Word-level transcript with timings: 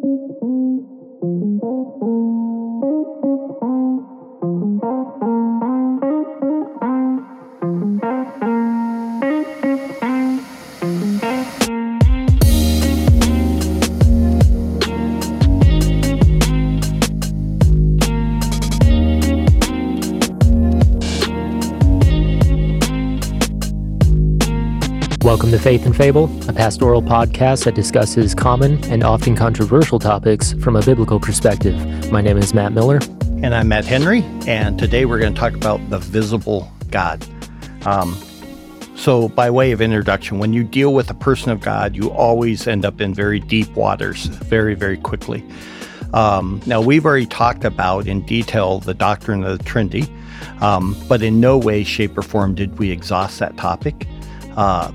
Faith 0.00 0.38
and 0.40 0.59
Fable, 26.00 26.30
a 26.48 26.52
pastoral 26.54 27.02
podcast 27.02 27.64
that 27.64 27.74
discusses 27.74 28.34
common 28.34 28.82
and 28.84 29.04
often 29.04 29.36
controversial 29.36 29.98
topics 29.98 30.54
from 30.54 30.74
a 30.74 30.80
biblical 30.80 31.20
perspective. 31.20 31.76
My 32.10 32.22
name 32.22 32.38
is 32.38 32.54
Matt 32.54 32.72
Miller. 32.72 33.00
And 33.42 33.54
I'm 33.54 33.68
Matt 33.68 33.84
Henry, 33.84 34.22
and 34.46 34.78
today 34.78 35.04
we're 35.04 35.18
going 35.18 35.34
to 35.34 35.38
talk 35.38 35.52
about 35.52 35.90
the 35.90 35.98
visible 35.98 36.72
God. 36.90 37.22
Um, 37.84 38.16
so, 38.96 39.28
by 39.28 39.50
way 39.50 39.72
of 39.72 39.82
introduction, 39.82 40.38
when 40.38 40.54
you 40.54 40.64
deal 40.64 40.94
with 40.94 41.10
a 41.10 41.14
person 41.14 41.50
of 41.50 41.60
God, 41.60 41.94
you 41.94 42.10
always 42.10 42.66
end 42.66 42.86
up 42.86 43.02
in 43.02 43.12
very 43.12 43.38
deep 43.38 43.68
waters 43.72 44.24
very, 44.24 44.74
very 44.74 44.96
quickly. 44.96 45.44
Um, 46.14 46.62
now, 46.64 46.80
we've 46.80 47.04
already 47.04 47.26
talked 47.26 47.66
about 47.66 48.06
in 48.06 48.22
detail 48.22 48.78
the 48.80 48.94
doctrine 48.94 49.44
of 49.44 49.58
the 49.58 49.64
Trinity, 49.64 50.10
um, 50.62 50.96
but 51.10 51.20
in 51.20 51.40
no 51.40 51.58
way, 51.58 51.84
shape, 51.84 52.16
or 52.16 52.22
form 52.22 52.54
did 52.54 52.78
we 52.78 52.90
exhaust 52.90 53.38
that 53.40 53.58
topic. 53.58 54.06
Uh, 54.56 54.92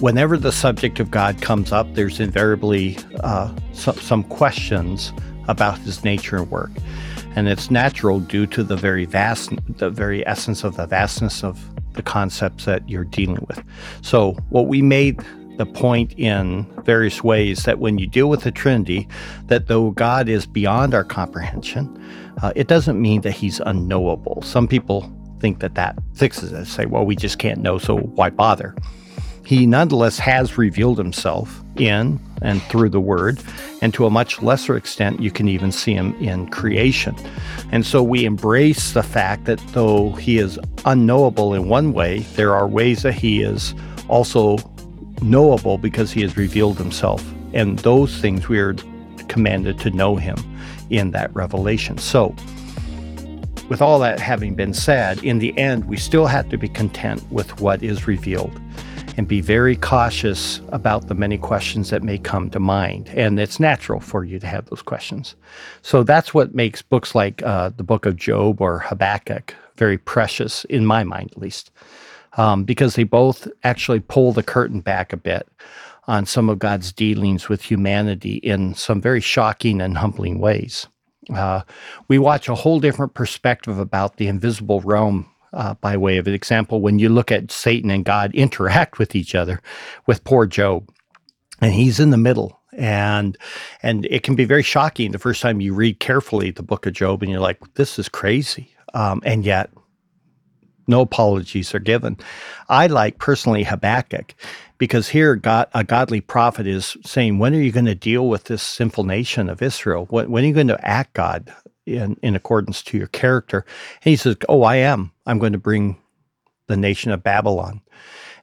whenever 0.00 0.36
the 0.36 0.52
subject 0.52 1.00
of 1.00 1.10
God 1.10 1.40
comes 1.40 1.72
up, 1.72 1.94
there's 1.94 2.20
invariably 2.20 2.98
uh, 3.20 3.54
some, 3.72 3.96
some 3.96 4.24
questions 4.24 5.12
about 5.48 5.78
his 5.78 6.04
nature 6.04 6.36
and 6.36 6.50
work. 6.50 6.70
And 7.34 7.48
it's 7.48 7.70
natural 7.70 8.20
due 8.20 8.46
to 8.48 8.62
the 8.62 8.76
very 8.76 9.04
vast, 9.04 9.52
the 9.78 9.90
very 9.90 10.26
essence 10.26 10.64
of 10.64 10.76
the 10.76 10.86
vastness 10.86 11.44
of 11.44 11.62
the 11.94 12.02
concepts 12.02 12.64
that 12.64 12.88
you're 12.88 13.04
dealing 13.04 13.44
with. 13.48 13.62
So, 14.02 14.32
what 14.50 14.68
we 14.68 14.82
made 14.82 15.22
the 15.56 15.66
point 15.66 16.12
in 16.18 16.66
various 16.84 17.24
ways 17.24 17.64
that 17.64 17.78
when 17.78 17.98
you 17.98 18.06
deal 18.06 18.28
with 18.28 18.42
the 18.42 18.50
Trinity, 18.50 19.08
that 19.46 19.68
though 19.68 19.90
God 19.90 20.28
is 20.28 20.46
beyond 20.46 20.94
our 20.94 21.04
comprehension, 21.04 22.02
uh, 22.42 22.52
it 22.54 22.68
doesn't 22.68 23.00
mean 23.00 23.22
that 23.22 23.32
he's 23.32 23.60
unknowable. 23.60 24.42
Some 24.42 24.68
people 24.68 25.10
think 25.40 25.60
that 25.60 25.74
that 25.74 25.98
fixes 26.14 26.52
it, 26.52 26.66
say, 26.66 26.84
well, 26.86 27.06
we 27.06 27.16
just 27.16 27.38
can't 27.38 27.60
know, 27.60 27.78
so 27.78 27.96
why 27.98 28.30
bother? 28.30 28.74
He 29.46 29.64
nonetheless 29.64 30.18
has 30.18 30.58
revealed 30.58 30.98
himself 30.98 31.62
in 31.76 32.18
and 32.42 32.60
through 32.62 32.88
the 32.88 33.00
Word, 33.00 33.40
and 33.80 33.94
to 33.94 34.04
a 34.04 34.10
much 34.10 34.42
lesser 34.42 34.76
extent, 34.76 35.20
you 35.20 35.30
can 35.30 35.46
even 35.46 35.70
see 35.70 35.94
him 35.94 36.16
in 36.16 36.48
creation. 36.48 37.14
And 37.70 37.86
so 37.86 38.02
we 38.02 38.24
embrace 38.24 38.92
the 38.92 39.04
fact 39.04 39.44
that 39.44 39.60
though 39.68 40.10
he 40.12 40.38
is 40.38 40.58
unknowable 40.84 41.54
in 41.54 41.68
one 41.68 41.92
way, 41.92 42.20
there 42.34 42.56
are 42.56 42.66
ways 42.66 43.02
that 43.02 43.14
he 43.14 43.42
is 43.42 43.72
also 44.08 44.58
knowable 45.22 45.78
because 45.78 46.10
he 46.10 46.22
has 46.22 46.36
revealed 46.36 46.76
himself. 46.76 47.24
And 47.52 47.78
those 47.78 48.18
things 48.18 48.48
we 48.48 48.58
are 48.58 48.74
commanded 49.28 49.78
to 49.78 49.90
know 49.90 50.16
him 50.16 50.36
in 50.90 51.12
that 51.12 51.32
revelation. 51.36 51.98
So, 51.98 52.34
with 53.68 53.80
all 53.80 54.00
that 54.00 54.18
having 54.18 54.56
been 54.56 54.74
said, 54.74 55.22
in 55.22 55.38
the 55.38 55.56
end, 55.56 55.84
we 55.84 55.96
still 55.96 56.26
have 56.26 56.48
to 56.48 56.58
be 56.58 56.68
content 56.68 57.22
with 57.30 57.60
what 57.60 57.84
is 57.84 58.08
revealed 58.08 58.60
and 59.16 59.26
be 59.26 59.40
very 59.40 59.76
cautious 59.76 60.60
about 60.68 61.08
the 61.08 61.14
many 61.14 61.38
questions 61.38 61.90
that 61.90 62.02
may 62.02 62.18
come 62.18 62.50
to 62.50 62.60
mind. 62.60 63.08
And 63.10 63.40
it's 63.40 63.58
natural 63.58 64.00
for 64.00 64.24
you 64.24 64.38
to 64.38 64.46
have 64.46 64.66
those 64.66 64.82
questions. 64.82 65.36
So 65.82 66.02
that's 66.02 66.34
what 66.34 66.54
makes 66.54 66.82
books 66.82 67.14
like 67.14 67.42
uh, 67.42 67.70
the 67.76 67.82
book 67.82 68.06
of 68.06 68.16
Job 68.16 68.60
or 68.60 68.80
Habakkuk 68.80 69.54
very 69.76 69.98
precious, 69.98 70.64
in 70.64 70.86
my 70.86 71.04
mind 71.04 71.30
at 71.32 71.38
least, 71.38 71.70
um, 72.36 72.64
because 72.64 72.94
they 72.94 73.04
both 73.04 73.48
actually 73.62 74.00
pull 74.00 74.32
the 74.32 74.42
curtain 74.42 74.80
back 74.80 75.12
a 75.12 75.16
bit 75.16 75.48
on 76.06 76.26
some 76.26 76.48
of 76.48 76.58
God's 76.58 76.92
dealings 76.92 77.48
with 77.48 77.62
humanity 77.62 78.36
in 78.36 78.74
some 78.74 79.00
very 79.00 79.20
shocking 79.20 79.80
and 79.80 79.98
humbling 79.98 80.38
ways. 80.38 80.86
Uh, 81.34 81.62
we 82.06 82.18
watch 82.18 82.48
a 82.48 82.54
whole 82.54 82.78
different 82.78 83.14
perspective 83.14 83.78
about 83.78 84.16
the 84.16 84.28
invisible 84.28 84.80
realm 84.82 85.28
uh, 85.52 85.74
by 85.74 85.96
way 85.96 86.18
of 86.18 86.26
an 86.26 86.34
example, 86.34 86.80
when 86.80 86.98
you 86.98 87.08
look 87.08 87.32
at 87.32 87.50
Satan 87.50 87.90
and 87.90 88.04
God 88.04 88.34
interact 88.34 88.98
with 88.98 89.14
each 89.14 89.34
other, 89.34 89.60
with 90.06 90.24
poor 90.24 90.46
Job, 90.46 90.90
and 91.60 91.72
he's 91.72 92.00
in 92.00 92.10
the 92.10 92.16
middle, 92.16 92.60
and 92.72 93.38
and 93.82 94.06
it 94.06 94.22
can 94.22 94.34
be 94.34 94.44
very 94.44 94.62
shocking 94.62 95.12
the 95.12 95.18
first 95.18 95.40
time 95.40 95.60
you 95.60 95.72
read 95.72 96.00
carefully 96.00 96.50
the 96.50 96.62
book 96.62 96.86
of 96.86 96.92
Job, 96.92 97.22
and 97.22 97.30
you're 97.30 97.40
like, 97.40 97.58
this 97.74 97.98
is 97.98 98.08
crazy, 98.08 98.70
um, 98.94 99.22
and 99.24 99.44
yet 99.44 99.70
no 100.86 101.00
apologies 101.00 101.74
are 101.74 101.80
given. 101.80 102.16
I 102.68 102.86
like 102.86 103.18
personally 103.18 103.64
Habakkuk 103.64 104.34
because 104.78 105.08
here 105.08 105.36
God, 105.36 105.68
a 105.74 105.84
godly 105.84 106.20
prophet 106.20 106.66
is 106.66 106.96
saying, 107.04 107.38
when 107.38 107.54
are 107.54 107.60
you 107.60 107.72
going 107.72 107.86
to 107.86 107.94
deal 107.94 108.28
with 108.28 108.44
this 108.44 108.62
sinful 108.62 109.04
nation 109.04 109.48
of 109.48 109.62
Israel? 109.62 110.06
When, 110.10 110.30
when 110.30 110.44
are 110.44 110.46
you 110.46 110.54
going 110.54 110.68
to 110.68 110.86
act, 110.88 111.14
God? 111.14 111.52
In, 111.86 112.16
in 112.22 112.34
accordance 112.36 112.82
to 112.82 112.98
your 112.98 113.06
character. 113.08 113.64
And 114.02 114.10
he 114.10 114.16
says, 114.16 114.36
Oh, 114.48 114.62
I 114.62 114.76
am. 114.76 115.12
I'm 115.26 115.38
going 115.38 115.52
to 115.52 115.58
bring 115.58 115.98
the 116.66 116.76
nation 116.76 117.12
of 117.12 117.22
Babylon. 117.22 117.80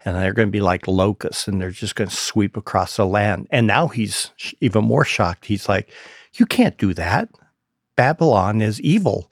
And 0.05 0.17
they're 0.17 0.33
going 0.33 0.47
to 0.47 0.51
be 0.51 0.61
like 0.61 0.87
locusts 0.87 1.47
and 1.47 1.61
they're 1.61 1.71
just 1.71 1.95
going 1.95 2.09
to 2.09 2.15
sweep 2.15 2.57
across 2.57 2.97
the 2.97 3.05
land. 3.05 3.47
And 3.51 3.67
now 3.67 3.87
he's 3.87 4.31
even 4.59 4.83
more 4.83 5.05
shocked. 5.05 5.45
He's 5.45 5.69
like, 5.69 5.91
You 6.33 6.45
can't 6.45 6.77
do 6.77 6.93
that. 6.93 7.29
Babylon 7.95 8.61
is 8.61 8.81
evil. 8.81 9.31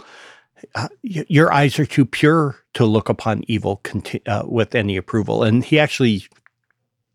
Uh, 0.75 0.89
your 1.01 1.51
eyes 1.51 1.79
are 1.79 1.87
too 1.87 2.05
pure 2.05 2.55
to 2.75 2.85
look 2.85 3.09
upon 3.09 3.43
evil 3.47 3.77
conti- 3.77 4.25
uh, 4.27 4.43
with 4.45 4.75
any 4.75 4.95
approval. 4.95 5.43
And 5.43 5.65
he 5.65 5.79
actually 5.79 6.23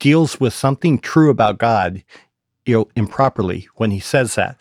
deals 0.00 0.40
with 0.40 0.52
something 0.52 0.98
true 0.98 1.30
about 1.30 1.58
God 1.58 2.02
you 2.66 2.74
know, 2.74 2.88
improperly 2.96 3.68
when 3.76 3.90
he 3.90 4.00
says 4.00 4.34
that. 4.34 4.60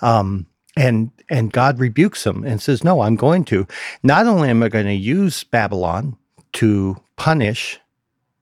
Um, 0.00 0.46
and 0.76 1.10
and 1.28 1.52
God 1.52 1.78
rebukes 1.78 2.26
him 2.26 2.44
and 2.44 2.60
says, 2.60 2.84
"No, 2.84 3.02
I'm 3.02 3.16
going 3.16 3.44
to. 3.46 3.66
Not 4.02 4.26
only 4.26 4.48
am 4.48 4.62
I 4.62 4.68
going 4.68 4.86
to 4.86 4.94
use 4.94 5.44
Babylon 5.44 6.16
to 6.54 6.96
punish 7.16 7.78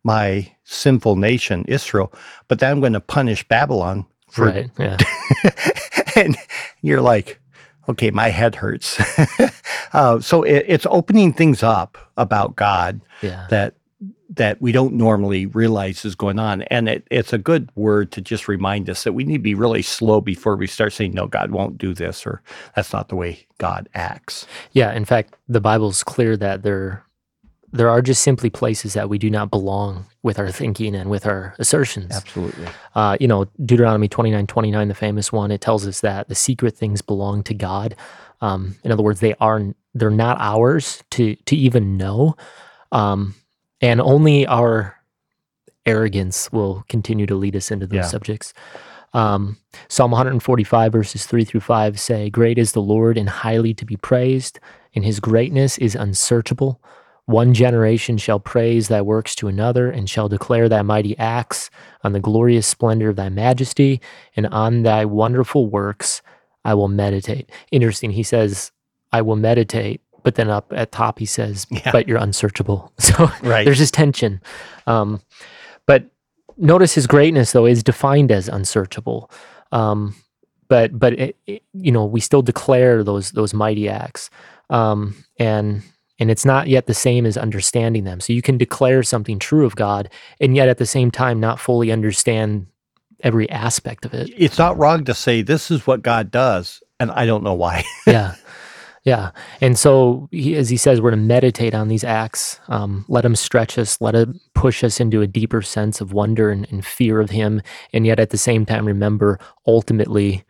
my 0.02 0.52
sinful 0.64 1.16
nation, 1.16 1.64
Israel, 1.66 2.12
but 2.48 2.58
then 2.58 2.70
I'm 2.70 2.80
going 2.80 2.92
to 2.94 3.00
punish 3.00 3.46
Babylon 3.48 4.06
for." 4.28 4.46
Right. 4.46 4.70
Yeah. 4.78 4.96
and 6.16 6.36
you're 6.82 7.00
like, 7.00 7.40
okay, 7.88 8.10
my 8.10 8.28
head 8.28 8.54
hurts. 8.54 9.00
uh, 9.92 10.20
so 10.20 10.42
it, 10.42 10.64
it's 10.68 10.86
opening 10.88 11.32
things 11.32 11.62
up 11.62 11.98
about 12.16 12.56
God 12.56 13.00
yeah. 13.22 13.46
that 13.50 13.74
that 14.30 14.62
we 14.62 14.70
don't 14.70 14.94
normally 14.94 15.46
realize 15.46 16.04
is 16.04 16.14
going 16.14 16.38
on. 16.38 16.62
And 16.62 16.88
it, 16.88 17.06
it's 17.10 17.32
a 17.32 17.38
good 17.38 17.68
word 17.74 18.12
to 18.12 18.20
just 18.20 18.46
remind 18.46 18.88
us 18.88 19.02
that 19.02 19.12
we 19.12 19.24
need 19.24 19.38
to 19.38 19.42
be 19.42 19.54
really 19.54 19.82
slow 19.82 20.20
before 20.20 20.56
we 20.56 20.68
start 20.68 20.92
saying, 20.92 21.12
no, 21.12 21.26
God 21.26 21.50
won't 21.50 21.78
do 21.78 21.92
this, 21.92 22.24
or 22.24 22.40
that's 22.76 22.92
not 22.92 23.08
the 23.08 23.16
way 23.16 23.46
God 23.58 23.88
acts. 23.94 24.46
Yeah. 24.72 24.92
In 24.92 25.04
fact, 25.04 25.34
the 25.48 25.60
Bible's 25.60 26.04
clear 26.04 26.36
that 26.36 26.62
there, 26.62 27.04
there 27.72 27.88
are 27.88 28.00
just 28.00 28.22
simply 28.22 28.50
places 28.50 28.94
that 28.94 29.08
we 29.08 29.18
do 29.18 29.30
not 29.30 29.50
belong 29.50 30.06
with 30.22 30.38
our 30.38 30.52
thinking 30.52 30.94
and 30.94 31.10
with 31.10 31.26
our 31.26 31.54
assertions. 31.58 32.14
Absolutely. 32.14 32.68
Uh, 32.94 33.16
you 33.18 33.26
know, 33.26 33.46
Deuteronomy 33.64 34.06
29 34.08 34.46
29, 34.46 34.88
the 34.88 34.94
famous 34.94 35.32
one, 35.32 35.50
it 35.50 35.60
tells 35.60 35.86
us 35.88 36.00
that 36.00 36.28
the 36.28 36.34
secret 36.36 36.76
things 36.76 37.02
belong 37.02 37.42
to 37.44 37.54
God. 37.54 37.96
Um, 38.40 38.76
in 38.84 38.92
other 38.92 39.02
words, 39.02 39.20
they 39.20 39.34
are 39.40 39.74
they're 39.94 40.10
not 40.10 40.38
ours 40.40 41.02
to 41.10 41.34
to 41.34 41.56
even 41.56 41.96
know. 41.96 42.36
Um, 42.92 43.34
and 43.80 44.00
only 44.00 44.46
our 44.46 44.96
arrogance 45.86 46.52
will 46.52 46.84
continue 46.88 47.26
to 47.26 47.34
lead 47.34 47.56
us 47.56 47.70
into 47.70 47.86
those 47.86 47.96
yeah. 47.96 48.02
subjects. 48.02 48.52
Um, 49.12 49.56
Psalm 49.88 50.12
145 50.12 50.92
verses 50.92 51.26
3 51.26 51.44
through 51.44 51.60
5 51.60 51.98
say, 51.98 52.30
Great 52.30 52.58
is 52.58 52.72
the 52.72 52.82
Lord 52.82 53.18
and 53.18 53.28
highly 53.28 53.74
to 53.74 53.84
be 53.84 53.96
praised, 53.96 54.60
and 54.94 55.04
his 55.04 55.20
greatness 55.20 55.78
is 55.78 55.94
unsearchable. 55.94 56.80
One 57.26 57.54
generation 57.54 58.18
shall 58.18 58.40
praise 58.40 58.88
thy 58.88 59.02
works 59.02 59.34
to 59.36 59.48
another, 59.48 59.90
and 59.90 60.08
shall 60.08 60.28
declare 60.28 60.68
thy 60.68 60.82
mighty 60.82 61.16
acts 61.18 61.70
on 62.02 62.12
the 62.12 62.20
glorious 62.20 62.66
splendor 62.66 63.08
of 63.08 63.16
thy 63.16 63.28
majesty, 63.28 64.00
and 64.36 64.46
on 64.48 64.82
thy 64.82 65.04
wonderful 65.04 65.66
works 65.66 66.22
I 66.64 66.74
will 66.74 66.88
meditate. 66.88 67.50
Interesting, 67.70 68.10
he 68.10 68.22
says, 68.22 68.72
I 69.12 69.22
will 69.22 69.36
meditate 69.36 70.02
but 70.22 70.34
then 70.34 70.50
up 70.50 70.72
at 70.74 70.92
top 70.92 71.18
he 71.18 71.26
says, 71.26 71.66
yeah. 71.70 71.90
"But 71.92 72.08
you're 72.08 72.18
unsearchable." 72.18 72.92
So 73.00 73.30
right. 73.42 73.64
there's 73.64 73.78
this 73.78 73.90
tension. 73.90 74.40
Um, 74.86 75.20
but 75.86 76.04
notice 76.56 76.94
his 76.94 77.06
greatness 77.06 77.52
though 77.52 77.66
is 77.66 77.82
defined 77.82 78.30
as 78.30 78.48
unsearchable. 78.48 79.30
Um, 79.72 80.14
but 80.68 80.98
but 80.98 81.14
it, 81.14 81.36
it, 81.46 81.62
you 81.72 81.92
know 81.92 82.04
we 82.04 82.20
still 82.20 82.42
declare 82.42 83.02
those 83.02 83.32
those 83.32 83.52
mighty 83.52 83.88
acts, 83.88 84.30
um, 84.70 85.16
and 85.38 85.82
and 86.18 86.30
it's 86.30 86.44
not 86.44 86.68
yet 86.68 86.86
the 86.86 86.94
same 86.94 87.26
as 87.26 87.36
understanding 87.36 88.04
them. 88.04 88.20
So 88.20 88.32
you 88.32 88.42
can 88.42 88.58
declare 88.58 89.02
something 89.02 89.38
true 89.38 89.66
of 89.66 89.74
God, 89.74 90.08
and 90.40 90.54
yet 90.54 90.68
at 90.68 90.78
the 90.78 90.86
same 90.86 91.10
time 91.10 91.40
not 91.40 91.58
fully 91.58 91.90
understand 91.90 92.66
every 93.22 93.50
aspect 93.50 94.04
of 94.04 94.14
it. 94.14 94.30
It's 94.36 94.58
not 94.58 94.78
wrong 94.78 95.04
to 95.04 95.14
say 95.14 95.42
this 95.42 95.70
is 95.70 95.86
what 95.86 96.02
God 96.02 96.30
does, 96.30 96.82
and 96.98 97.10
I 97.10 97.26
don't 97.26 97.42
know 97.42 97.54
why. 97.54 97.84
yeah. 98.06 98.34
Yeah. 99.02 99.30
And 99.62 99.78
so, 99.78 100.28
he, 100.30 100.54
as 100.56 100.68
he 100.68 100.76
says, 100.76 101.00
we're 101.00 101.10
to 101.10 101.16
meditate 101.16 101.74
on 101.74 101.88
these 101.88 102.04
acts, 102.04 102.60
um, 102.68 103.06
let 103.08 103.22
them 103.22 103.34
stretch 103.34 103.78
us, 103.78 103.98
let 104.00 104.14
it 104.14 104.28
push 104.54 104.84
us 104.84 105.00
into 105.00 105.22
a 105.22 105.26
deeper 105.26 105.62
sense 105.62 106.02
of 106.02 106.12
wonder 106.12 106.50
and, 106.50 106.66
and 106.70 106.84
fear 106.84 107.18
of 107.20 107.30
him. 107.30 107.62
And 107.94 108.06
yet 108.06 108.20
at 108.20 108.28
the 108.30 108.36
same 108.38 108.66
time, 108.66 108.84
remember, 108.86 109.38
ultimately, 109.66 110.44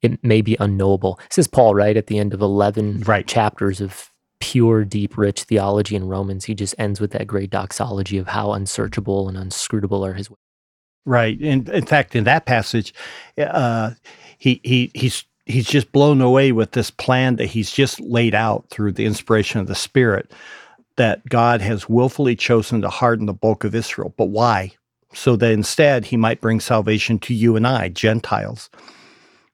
it 0.00 0.22
may 0.24 0.40
be 0.40 0.56
unknowable. 0.60 1.20
This 1.28 1.38
is 1.38 1.46
Paul, 1.48 1.74
right? 1.74 1.96
At 1.96 2.06
the 2.06 2.18
end 2.18 2.32
of 2.32 2.40
11 2.40 3.00
Right. 3.00 3.26
chapters 3.26 3.80
of 3.82 4.10
pure, 4.40 4.84
deep, 4.84 5.18
rich 5.18 5.42
theology 5.42 5.94
in 5.96 6.06
Romans, 6.06 6.44
he 6.46 6.54
just 6.54 6.74
ends 6.78 7.00
with 7.00 7.10
that 7.10 7.26
great 7.26 7.50
doxology 7.50 8.16
of 8.16 8.28
how 8.28 8.52
unsearchable 8.52 9.28
and 9.28 9.36
unscrutable 9.36 10.06
are 10.06 10.14
his 10.14 10.30
ways. 10.30 10.38
Right. 11.04 11.40
In, 11.40 11.68
in 11.70 11.84
fact, 11.84 12.14
in 12.14 12.24
that 12.24 12.46
passage, 12.46 12.94
uh, 13.36 13.90
he, 14.38 14.60
he, 14.62 14.90
he's, 14.94 15.24
he's 15.48 15.66
just 15.66 15.90
blown 15.92 16.20
away 16.20 16.52
with 16.52 16.72
this 16.72 16.90
plan 16.90 17.36
that 17.36 17.46
he's 17.46 17.72
just 17.72 17.98
laid 18.00 18.34
out 18.34 18.66
through 18.70 18.92
the 18.92 19.06
inspiration 19.06 19.60
of 19.60 19.66
the 19.66 19.74
Spirit 19.74 20.30
that 20.96 21.26
God 21.28 21.60
has 21.60 21.88
willfully 21.88 22.36
chosen 22.36 22.82
to 22.82 22.88
harden 22.88 23.26
the 23.26 23.32
bulk 23.32 23.64
of 23.64 23.74
Israel. 23.74 24.12
But 24.16 24.26
why? 24.26 24.72
So 25.14 25.36
that 25.36 25.52
instead 25.52 26.04
he 26.04 26.16
might 26.16 26.40
bring 26.40 26.60
salvation 26.60 27.18
to 27.20 27.34
you 27.34 27.56
and 27.56 27.66
I, 27.66 27.88
Gentiles. 27.88 28.68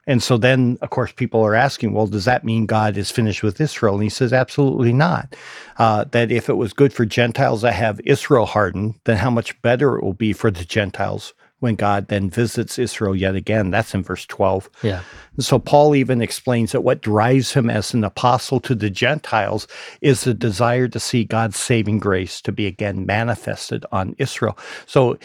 And 0.07 0.21
so 0.21 0.37
then, 0.37 0.77
of 0.81 0.91
course, 0.91 1.11
people 1.11 1.43
are 1.43 1.55
asking, 1.55 1.93
well, 1.93 2.07
does 2.07 2.25
that 2.25 2.43
mean 2.43 2.67
God 2.67 2.95
is 2.97 3.09
finished 3.09 3.41
with 3.41 3.59
Israel? 3.59 3.95
And 3.95 4.03
he 4.03 4.09
says, 4.09 4.33
absolutely 4.33 4.93
not. 4.93 5.35
Uh, 5.77 6.03
that 6.11 6.31
if 6.31 6.49
it 6.49 6.57
was 6.57 6.73
good 6.73 6.93
for 6.93 7.05
Gentiles 7.05 7.61
to 7.61 7.71
have 7.71 7.99
Israel 8.05 8.45
hardened, 8.45 8.95
then 9.05 9.17
how 9.17 9.31
much 9.31 9.59
better 9.61 9.97
it 9.97 10.03
will 10.03 10.13
be 10.13 10.33
for 10.33 10.51
the 10.51 10.65
Gentiles 10.65 11.33
when 11.65 11.75
God 11.75 12.07
then 12.07 12.29
visits 12.29 12.79
Israel 12.79 13.15
yet 13.15 13.35
again. 13.35 13.71
That's 13.71 13.93
in 13.93 14.03
verse 14.03 14.25
12. 14.25 14.69
Yeah. 14.83 15.01
And 15.35 15.43
so 15.43 15.59
Paul 15.59 15.95
even 15.95 16.21
explains 16.21 16.71
that 16.71 16.81
what 16.81 17.01
drives 17.01 17.51
him 17.53 17.69
as 17.69 17.93
an 17.93 18.03
apostle 18.05 18.59
to 18.61 18.73
the 18.75 18.89
Gentiles 18.89 19.67
is 20.01 20.23
the 20.23 20.33
desire 20.33 20.87
to 20.87 20.99
see 20.99 21.25
God's 21.25 21.57
saving 21.57 21.99
grace 21.99 22.39
to 22.41 22.51
be 22.53 22.65
again 22.67 23.05
manifested 23.05 23.85
on 23.91 24.15
Israel. 24.17 24.57
So 24.85 25.17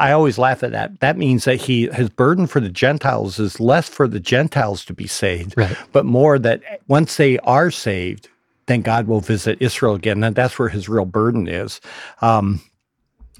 I 0.00 0.10
always 0.12 0.38
laugh 0.38 0.64
at 0.64 0.72
that. 0.72 0.98
That 1.00 1.16
means 1.16 1.44
that 1.44 1.56
he 1.60 1.86
his 1.92 2.08
burden 2.08 2.46
for 2.48 2.58
the 2.60 2.68
Gentiles 2.70 3.38
is 3.38 3.60
less 3.60 3.88
for 3.88 4.08
the 4.08 4.18
Gentiles 4.18 4.84
to 4.86 4.92
be 4.94 5.06
saved, 5.06 5.54
Right. 5.56 5.76
but 5.92 6.04
more 6.04 6.38
that 6.40 6.60
once 6.88 7.16
they 7.18 7.38
are 7.40 7.70
saved, 7.70 8.28
then 8.66 8.82
God 8.82 9.06
will 9.06 9.20
visit 9.20 9.58
Israel 9.60 9.94
again. 9.94 10.24
And 10.24 10.34
that's 10.34 10.58
where 10.58 10.70
his 10.70 10.88
real 10.88 11.04
burden 11.04 11.46
is. 11.46 11.80
Um, 12.20 12.60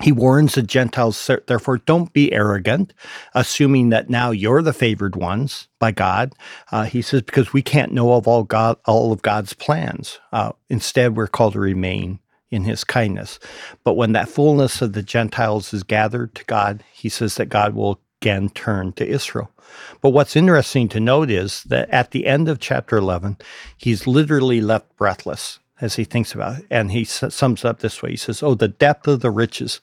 he 0.01 0.11
warns 0.11 0.55
the 0.55 0.63
Gentiles, 0.63 1.31
therefore, 1.47 1.79
don't 1.79 2.13
be 2.13 2.33
arrogant, 2.33 2.95
assuming 3.35 3.91
that 3.91 4.09
now 4.09 4.31
you're 4.31 4.63
the 4.63 4.73
favored 4.73 5.17
ones 5.17 5.69
by 5.79 5.93
God. 5.93 6.33
Uh, 6.71 6.85
he 6.85 7.03
says, 7.03 7.23
because 7.23 7.53
we 7.53 7.63
can't 7.63 7.93
know 7.93 8.15
of 8.15 8.27
all 8.27 8.43
God, 8.43 8.79
all 8.87 9.13
of 9.13 9.23
God's 9.23 9.53
plans. 9.53 10.19
Uh, 10.33 10.53
instead, 10.69 11.17
we're 11.17 11.27
called 11.27 11.53
to 11.53 11.61
remain 11.61 12.21
in 12.51 12.65
his 12.65 12.85
kindness. 12.85 13.39
But 13.85 13.95
when 13.95 14.13
that 14.13 14.29
fullness 14.29 14.81
of 14.83 14.93
the 14.93 15.03
Gentiles 15.03 15.73
is 15.75 15.83
gathered 15.83 16.35
to 16.37 16.45
God, 16.45 16.83
he 16.93 17.09
says 17.09 17.35
that 17.37 17.47
God 17.47 17.75
will 17.75 18.01
again 18.21 18.51
turn 18.51 18.93
to 18.95 19.07
Israel. 19.07 19.51
But 20.01 20.11
what's 20.11 20.37
interesting 20.37 20.89
to 20.91 21.01
note 21.01 21.31
is 21.31 21.63
that 21.65 21.89
at 21.91 22.11
the 22.11 22.27
end 22.27 22.49
of 22.49 22.61
chapter 22.61 22.97
11, 22.97 23.39
he's 23.77 24.07
literally 24.07 24.61
left 24.61 24.97
breathless 24.97 25.59
as 25.83 25.97
he 25.97 26.05
thinks 26.05 26.33
about 26.33 26.61
it. 26.61 26.67
And 26.71 26.93
he 26.93 27.05
sums 27.05 27.65
up 27.65 27.81
this 27.81 28.03
way 28.03 28.13
He 28.13 28.17
says, 28.17 28.43
Oh, 28.43 28.55
the 28.55 28.69
depth 28.69 29.07
of 29.09 29.21
the 29.21 29.31
riches, 29.31 29.81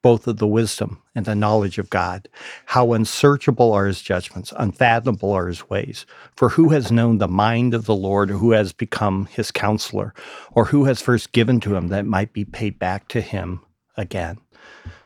both 0.00 0.26
of 0.26 0.38
the 0.38 0.46
wisdom 0.46 1.00
and 1.14 1.26
the 1.26 1.36
knowledge 1.36 1.78
of 1.78 1.90
God. 1.90 2.28
How 2.66 2.92
unsearchable 2.94 3.72
are 3.72 3.86
his 3.86 4.02
judgments, 4.02 4.52
unfathomable 4.56 5.30
are 5.30 5.46
his 5.46 5.68
ways. 5.70 6.06
For 6.34 6.48
who 6.48 6.70
has 6.70 6.90
known 6.90 7.18
the 7.18 7.28
mind 7.28 7.74
of 7.74 7.84
the 7.84 7.94
Lord, 7.94 8.30
or 8.30 8.38
who 8.38 8.52
has 8.52 8.72
become 8.72 9.26
his 9.26 9.52
counselor, 9.52 10.14
or 10.52 10.64
who 10.64 10.86
has 10.86 11.02
first 11.02 11.32
given 11.32 11.60
to 11.60 11.76
him 11.76 11.88
that 11.88 12.06
might 12.06 12.32
be 12.32 12.44
paid 12.44 12.78
back 12.78 13.08
to 13.08 13.20
him 13.20 13.60
again? 13.96 14.38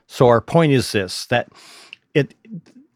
So 0.06 0.28
our 0.28 0.40
point 0.40 0.72
is 0.72 0.92
this 0.92 1.26
that 1.26 1.48
it 2.14 2.34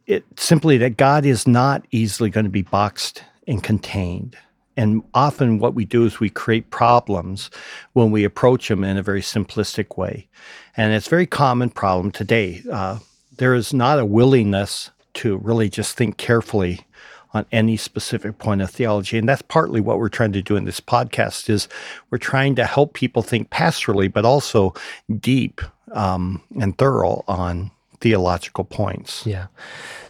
it 0.07 0.25
simply 0.37 0.79
that 0.79 0.97
God 0.97 1.27
is 1.27 1.47
not 1.47 1.85
easily 1.91 2.31
going 2.31 2.45
to 2.45 2.51
be 2.51 2.63
boxed 2.63 3.25
and 3.47 3.63
contained. 3.63 4.37
And 4.77 5.03
often 5.15 5.59
what 5.59 5.75
we 5.75 5.85
do 5.85 6.05
is 6.05 6.21
we 6.21 6.31
create 6.31 6.71
problems 6.71 7.51
when 7.93 8.11
we 8.11 8.25
approach 8.25 8.69
them 8.69 8.85
in 8.85 8.97
a 8.97 9.03
very 9.03 9.21
simplistic 9.21 9.97
way. 9.97 10.29
And 10.77 10.93
it's 10.93 11.07
a 11.07 11.11
very 11.11 11.27
common 11.27 11.71
problem 11.71 12.11
today. 12.11 12.63
Uh, 12.71 12.99
there 13.37 13.55
is 13.55 13.75
not 13.75 13.99
a 13.99 14.07
willingness 14.07 14.91
to 15.15 15.37
really 15.39 15.69
just 15.69 15.97
think 15.97 16.17
carefully 16.17 16.81
on 17.33 17.47
any 17.53 17.77
specific 17.77 18.39
point 18.39 18.61
of 18.61 18.71
theology. 18.71 19.17
And 19.19 19.29
that's 19.29 19.43
partly 19.43 19.81
what 19.81 19.99
we're 19.99 20.09
trying 20.09 20.33
to 20.33 20.43
do 20.43 20.57
in 20.57 20.65
this 20.65 20.81
podcast 20.81 21.49
is 21.49 21.69
we're 22.11 22.19
trying 22.19 22.55
to 22.57 22.65
help 22.65 22.95
people 22.95 23.23
think 23.23 23.51
pastorally, 23.51 24.13
but 24.13 24.25
also 24.25 24.75
deep 25.21 25.61
um, 25.93 26.43
and 26.61 26.77
thorough 26.77 27.25
on 27.29 27.71
theological 28.01 28.65
points. 28.65 29.27
Yeah. 29.27 29.47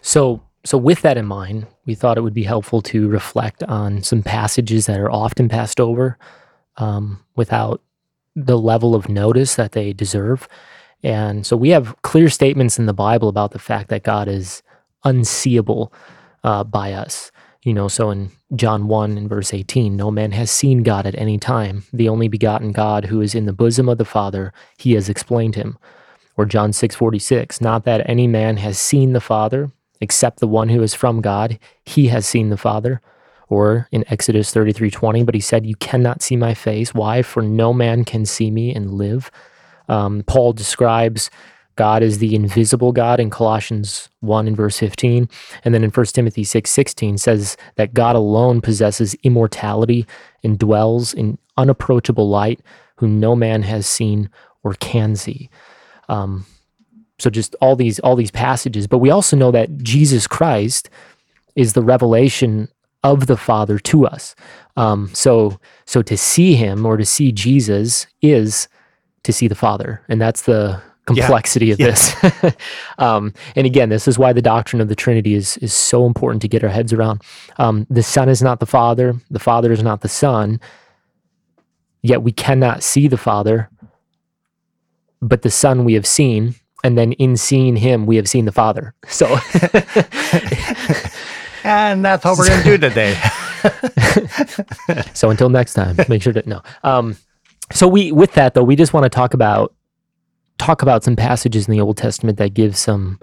So 0.01 0.41
so 0.63 0.77
with 0.77 1.01
that 1.01 1.17
in 1.17 1.25
mind, 1.25 1.67
we 1.85 1.95
thought 1.95 2.17
it 2.17 2.21
would 2.21 2.33
be 2.33 2.43
helpful 2.43 2.81
to 2.83 3.07
reflect 3.07 3.63
on 3.63 4.03
some 4.03 4.21
passages 4.21 4.85
that 4.85 4.99
are 4.99 5.11
often 5.11 5.49
passed 5.49 5.79
over 5.79 6.17
um, 6.77 7.23
without 7.35 7.81
the 8.35 8.57
level 8.57 8.95
of 8.95 9.09
notice 9.09 9.55
that 9.55 9.71
they 9.71 9.91
deserve. 9.93 10.47
And 11.03 11.45
so 11.45 11.57
we 11.57 11.69
have 11.69 11.99
clear 12.03 12.29
statements 12.29 12.77
in 12.77 12.85
the 12.85 12.93
Bible 12.93 13.27
about 13.27 13.51
the 13.51 13.59
fact 13.59 13.89
that 13.89 14.03
God 14.03 14.27
is 14.27 14.61
unseeable 15.03 15.91
uh, 16.43 16.63
by 16.63 16.93
us. 16.93 17.31
You 17.63 17.73
know, 17.73 17.87
so 17.87 18.09
in 18.09 18.31
John 18.55 18.87
1 18.87 19.17
and 19.17 19.29
verse 19.29 19.53
18, 19.53 19.95
no 19.95 20.09
man 20.11 20.31
has 20.31 20.49
seen 20.49 20.83
God 20.83 21.05
at 21.05 21.15
any 21.15 21.37
time. 21.37 21.83
The 21.93 22.09
only 22.09 22.27
begotten 22.27 22.71
God 22.71 23.05
who 23.05 23.21
is 23.21 23.35
in 23.35 23.45
the 23.45 23.53
bosom 23.53 23.89
of 23.89 23.97
the 23.97 24.05
Father, 24.05 24.53
he 24.77 24.93
has 24.93 25.09
explained 25.09 25.55
him. 25.55 25.77
Or 26.37 26.45
John 26.45 26.73
6 26.73 26.95
46, 26.95 27.61
not 27.61 27.83
that 27.83 28.09
any 28.09 28.25
man 28.25 28.57
has 28.57 28.79
seen 28.79 29.13
the 29.13 29.19
Father, 29.21 29.71
except 30.01 30.39
the 30.39 30.47
one 30.47 30.69
who 30.69 30.81
is 30.81 30.93
from 30.93 31.21
God, 31.21 31.57
he 31.85 32.07
has 32.07 32.25
seen 32.25 32.49
the 32.49 32.57
Father. 32.57 33.01
Or 33.47 33.89
in 33.91 34.05
Exodus 34.07 34.53
33 34.53 34.89
20, 34.89 35.23
but 35.23 35.35
he 35.35 35.41
said, 35.41 35.65
You 35.65 35.75
cannot 35.75 36.21
see 36.21 36.37
my 36.37 36.53
face. 36.53 36.93
Why? 36.93 37.21
For 37.21 37.41
no 37.41 37.73
man 37.73 38.05
can 38.05 38.25
see 38.25 38.49
me 38.49 38.73
and 38.73 38.93
live. 38.93 39.29
Um, 39.89 40.23
Paul 40.25 40.53
describes 40.53 41.29
God 41.75 42.03
as 42.03 42.19
the 42.19 42.35
invisible 42.35 42.91
God 42.91 43.19
in 43.19 43.29
Colossians 43.29 44.09
1 44.19 44.47
and 44.47 44.55
verse 44.55 44.77
15. 44.79 45.27
And 45.63 45.73
then 45.73 45.83
in 45.83 45.89
1 45.89 46.05
Timothy 46.07 46.43
6 46.43 46.69
16 46.69 47.17
says 47.17 47.57
that 47.75 47.93
God 47.93 48.15
alone 48.15 48.61
possesses 48.61 49.15
immortality 49.23 50.05
and 50.43 50.57
dwells 50.57 51.13
in 51.13 51.37
unapproachable 51.57 52.29
light, 52.29 52.61
whom 52.97 53.19
no 53.19 53.35
man 53.35 53.63
has 53.63 53.85
seen 53.85 54.29
or 54.63 54.75
can 54.75 55.15
see. 55.15 55.49
Um, 56.07 56.45
so 57.21 57.29
just 57.29 57.55
all 57.61 57.75
these 57.75 57.99
all 57.99 58.15
these 58.15 58.31
passages, 58.31 58.87
but 58.87 58.97
we 58.97 59.09
also 59.09 59.37
know 59.37 59.51
that 59.51 59.77
Jesus 59.77 60.27
Christ 60.27 60.89
is 61.55 61.73
the 61.73 61.83
revelation 61.83 62.67
of 63.03 63.27
the 63.27 63.37
Father 63.37 63.79
to 63.79 64.05
us. 64.05 64.35
Um, 64.77 65.09
so 65.13 65.59
so 65.85 66.01
to 66.01 66.17
see 66.17 66.55
Him 66.55 66.85
or 66.85 66.97
to 66.97 67.05
see 67.05 67.31
Jesus 67.31 68.07
is 68.21 68.67
to 69.23 69.31
see 69.31 69.47
the 69.47 69.55
Father, 69.55 70.01
and 70.09 70.19
that's 70.19 70.43
the 70.43 70.81
complexity 71.05 71.67
yeah. 71.67 71.73
of 71.73 71.77
this. 71.77 72.55
um, 72.97 73.33
and 73.55 73.65
again, 73.65 73.89
this 73.89 74.07
is 74.07 74.17
why 74.17 74.33
the 74.33 74.41
doctrine 74.41 74.81
of 74.81 74.87
the 74.87 74.95
Trinity 74.95 75.35
is 75.35 75.57
is 75.57 75.73
so 75.73 76.05
important 76.05 76.41
to 76.41 76.47
get 76.47 76.63
our 76.63 76.69
heads 76.69 76.93
around. 76.93 77.21
Um, 77.57 77.87
the 77.89 78.03
Son 78.03 78.29
is 78.29 78.41
not 78.41 78.59
the 78.59 78.65
Father, 78.65 79.15
the 79.29 79.39
Father 79.39 79.71
is 79.71 79.83
not 79.83 80.01
the 80.01 80.09
Son. 80.09 80.59
Yet 82.03 82.23
we 82.23 82.31
cannot 82.31 82.81
see 82.81 83.07
the 83.07 83.17
Father, 83.17 83.69
but 85.21 85.43
the 85.43 85.51
Son 85.51 85.85
we 85.85 85.93
have 85.93 86.07
seen, 86.07 86.55
and 86.83 86.97
then 86.97 87.13
in 87.13 87.37
seeing 87.37 87.75
Him 87.75 88.05
we 88.05 88.15
have 88.15 88.27
seen 88.27 88.45
the 88.45 88.51
Father. 88.51 88.93
So. 89.07 89.37
and 91.63 92.03
that's 92.03 92.25
all 92.25 92.35
we're 92.37 92.47
going 92.47 92.63
to 92.63 92.65
do 92.65 92.77
today. 92.77 93.13
so 95.13 95.29
until 95.29 95.49
next 95.49 95.75
time, 95.75 95.95
make 96.09 96.21
sure 96.21 96.33
to 96.33 96.49
no. 96.49 96.61
Um, 96.83 97.17
so 97.71 97.87
we 97.87 98.11
with 98.11 98.33
that 98.33 98.53
though, 98.53 98.63
we 98.63 98.75
just 98.75 98.93
want 98.93 99.03
to 99.03 99.09
talk 99.09 99.33
about 99.33 99.73
talk 100.57 100.81
about 100.81 101.03
some 101.03 101.15
passages 101.15 101.67
in 101.67 101.71
the 101.71 101.81
Old 101.81 101.97
Testament 101.97 102.37
that 102.37 102.53
give 102.53 102.77
some 102.77 103.19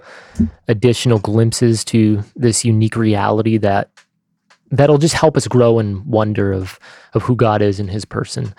additional 0.67 1.19
glimpses 1.19 1.85
to 1.85 2.23
this 2.35 2.65
unique 2.65 2.95
reality 2.95 3.57
that 3.57 3.89
that'll 4.71 4.97
just 4.97 5.15
help 5.15 5.37
us 5.37 5.47
grow 5.47 5.79
and 5.79 6.05
wonder 6.05 6.51
of 6.51 6.79
of 7.13 7.23
who 7.23 7.35
God 7.35 7.61
is 7.61 7.79
in 7.79 7.87
His 7.87 8.05
person. 8.05 8.53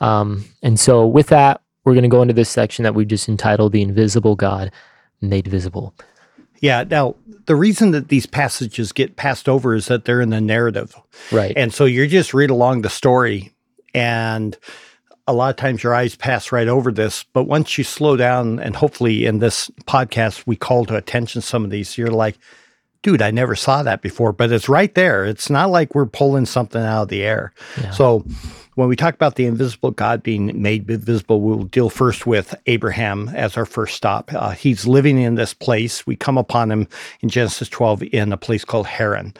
Um, 0.00 0.44
and 0.62 0.80
so 0.80 1.06
with 1.06 1.28
that, 1.28 1.60
we're 1.84 1.94
going 1.94 2.02
to 2.02 2.08
go 2.08 2.22
into 2.22 2.34
this 2.34 2.50
section 2.50 2.82
that 2.82 2.94
we've 2.94 3.08
just 3.08 3.28
entitled 3.28 3.72
"The 3.72 3.82
Invisible 3.82 4.36
God 4.36 4.72
Made 5.20 5.46
Visible." 5.46 5.94
Yeah. 6.60 6.84
Now, 6.88 7.16
the 7.46 7.56
reason 7.56 7.90
that 7.92 8.08
these 8.08 8.26
passages 8.26 8.92
get 8.92 9.16
passed 9.16 9.48
over 9.48 9.74
is 9.74 9.86
that 9.86 10.04
they're 10.04 10.20
in 10.20 10.28
the 10.28 10.40
narrative. 10.40 10.94
Right. 11.32 11.54
And 11.56 11.72
so 11.72 11.86
you 11.86 12.06
just 12.06 12.34
read 12.34 12.50
along 12.50 12.82
the 12.82 12.90
story 12.90 13.52
and 13.94 14.56
a 15.26 15.32
lot 15.32 15.50
of 15.50 15.56
times 15.56 15.82
your 15.82 15.94
eyes 15.94 16.16
pass 16.16 16.50
right 16.50 16.68
over 16.68 16.90
this, 16.90 17.22
but 17.32 17.44
once 17.44 17.78
you 17.78 17.84
slow 17.84 18.16
down, 18.16 18.58
and 18.58 18.74
hopefully 18.74 19.26
in 19.26 19.38
this 19.38 19.70
podcast 19.86 20.46
we 20.46 20.56
call 20.56 20.84
to 20.86 20.96
attention 20.96 21.40
some 21.40 21.64
of 21.64 21.70
these, 21.70 21.96
you're 21.96 22.08
like, 22.08 22.36
dude, 23.02 23.22
I 23.22 23.30
never 23.30 23.54
saw 23.54 23.82
that 23.82 24.02
before, 24.02 24.32
but 24.32 24.50
it's 24.50 24.68
right 24.68 24.94
there. 24.94 25.24
It's 25.24 25.48
not 25.48 25.70
like 25.70 25.94
we're 25.94 26.06
pulling 26.06 26.46
something 26.46 26.82
out 26.82 27.02
of 27.02 27.08
the 27.08 27.22
air. 27.22 27.52
Yeah. 27.80 27.90
So 27.92 28.24
when 28.74 28.88
we 28.88 28.96
talk 28.96 29.14
about 29.14 29.34
the 29.34 29.46
invisible 29.46 29.90
God 29.90 30.22
being 30.22 30.60
made 30.60 30.86
visible, 30.86 31.40
we'll 31.40 31.64
deal 31.64 31.90
first 31.90 32.26
with 32.26 32.54
Abraham 32.66 33.28
as 33.30 33.56
our 33.56 33.66
first 33.66 33.96
stop. 33.96 34.32
Uh, 34.32 34.50
he's 34.50 34.86
living 34.86 35.18
in 35.18 35.34
this 35.34 35.52
place. 35.54 36.06
We 36.06 36.16
come 36.16 36.38
upon 36.38 36.70
him 36.70 36.88
in 37.20 37.28
Genesis 37.28 37.68
12 37.68 38.04
in 38.12 38.32
a 38.32 38.36
place 38.36 38.64
called 38.64 38.86
Haran. 38.86 39.34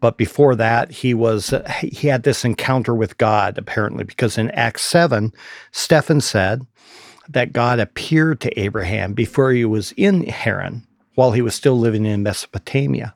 But 0.00 0.16
before 0.16 0.54
that, 0.56 0.90
he 0.90 1.14
was 1.14 1.52
he 1.80 2.08
had 2.08 2.22
this 2.22 2.44
encounter 2.44 2.94
with 2.94 3.18
God 3.18 3.58
apparently 3.58 4.04
because 4.04 4.38
in 4.38 4.50
Acts 4.52 4.82
7, 4.82 5.32
Stephen 5.72 6.20
said 6.20 6.66
that 7.28 7.52
God 7.52 7.80
appeared 7.80 8.40
to 8.40 8.60
Abraham 8.60 9.14
before 9.14 9.50
he 9.50 9.64
was 9.64 9.92
in 9.96 10.26
Haran 10.26 10.86
while 11.14 11.32
he 11.32 11.42
was 11.42 11.54
still 11.54 11.78
living 11.78 12.04
in 12.04 12.22
Mesopotamia. 12.22 13.14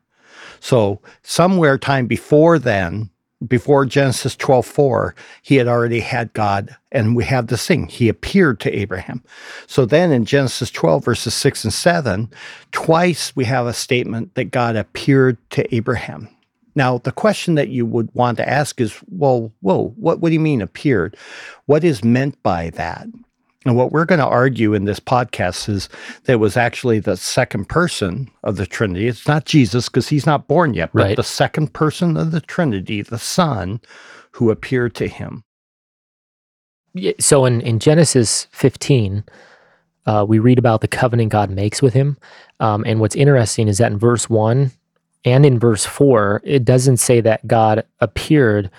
So 0.58 1.00
somewhere 1.22 1.78
time 1.78 2.06
before 2.06 2.58
then, 2.58 3.10
before 3.46 3.86
Genesis 3.86 4.36
12:4, 4.36 5.14
he 5.42 5.56
had 5.56 5.66
already 5.66 6.00
had 6.00 6.32
God, 6.32 6.76
and 6.92 7.16
we 7.16 7.24
have 7.24 7.46
this 7.46 7.66
thing. 7.66 7.86
He 7.86 8.08
appeared 8.08 8.60
to 8.60 8.78
Abraham. 8.78 9.22
So 9.66 9.84
then 9.84 10.12
in 10.12 10.24
Genesis 10.24 10.70
12, 10.70 11.04
verses 11.04 11.34
6 11.34 11.64
and 11.64 11.72
7, 11.72 12.30
twice 12.72 13.34
we 13.34 13.44
have 13.46 13.66
a 13.66 13.72
statement 13.72 14.34
that 14.34 14.50
God 14.50 14.76
appeared 14.76 15.38
to 15.50 15.74
Abraham. 15.74 16.28
Now, 16.74 16.98
the 16.98 17.12
question 17.12 17.56
that 17.56 17.68
you 17.68 17.84
would 17.84 18.14
want 18.14 18.36
to 18.38 18.48
ask 18.48 18.80
is, 18.80 19.00
well, 19.08 19.52
whoa, 19.60 19.92
what, 19.96 20.20
what 20.20 20.28
do 20.28 20.34
you 20.34 20.40
mean 20.40 20.62
appeared? 20.62 21.16
What 21.66 21.82
is 21.82 22.04
meant 22.04 22.40
by 22.42 22.70
that? 22.70 23.06
And 23.66 23.76
what 23.76 23.92
we're 23.92 24.06
going 24.06 24.20
to 24.20 24.26
argue 24.26 24.72
in 24.72 24.86
this 24.86 25.00
podcast 25.00 25.68
is 25.68 25.90
that 26.24 26.34
it 26.34 26.36
was 26.36 26.56
actually 26.56 26.98
the 26.98 27.16
second 27.16 27.68
person 27.68 28.30
of 28.42 28.56
the 28.56 28.66
Trinity. 28.66 29.06
It's 29.06 29.28
not 29.28 29.44
Jesus 29.44 29.88
because 29.88 30.08
he's 30.08 30.24
not 30.24 30.48
born 30.48 30.72
yet, 30.72 30.90
but 30.94 31.02
right. 31.02 31.16
the 31.16 31.22
second 31.22 31.74
person 31.74 32.16
of 32.16 32.30
the 32.30 32.40
Trinity, 32.40 33.02
the 33.02 33.18
Son, 33.18 33.80
who 34.32 34.50
appeared 34.50 34.94
to 34.94 35.08
him. 35.08 35.44
So 37.18 37.44
in, 37.44 37.60
in 37.60 37.78
Genesis 37.80 38.48
15, 38.52 39.24
uh, 40.06 40.24
we 40.26 40.38
read 40.38 40.58
about 40.58 40.80
the 40.80 40.88
covenant 40.88 41.30
God 41.30 41.50
makes 41.50 41.82
with 41.82 41.92
him. 41.92 42.16
Um, 42.60 42.82
and 42.86 42.98
what's 42.98 43.14
interesting 43.14 43.68
is 43.68 43.76
that 43.78 43.92
in 43.92 43.98
verse 43.98 44.30
1 44.30 44.70
and 45.26 45.44
in 45.44 45.58
verse 45.58 45.84
4, 45.84 46.40
it 46.44 46.64
doesn't 46.64 46.96
say 46.96 47.20
that 47.20 47.46
God 47.46 47.84
appeared, 48.00 48.70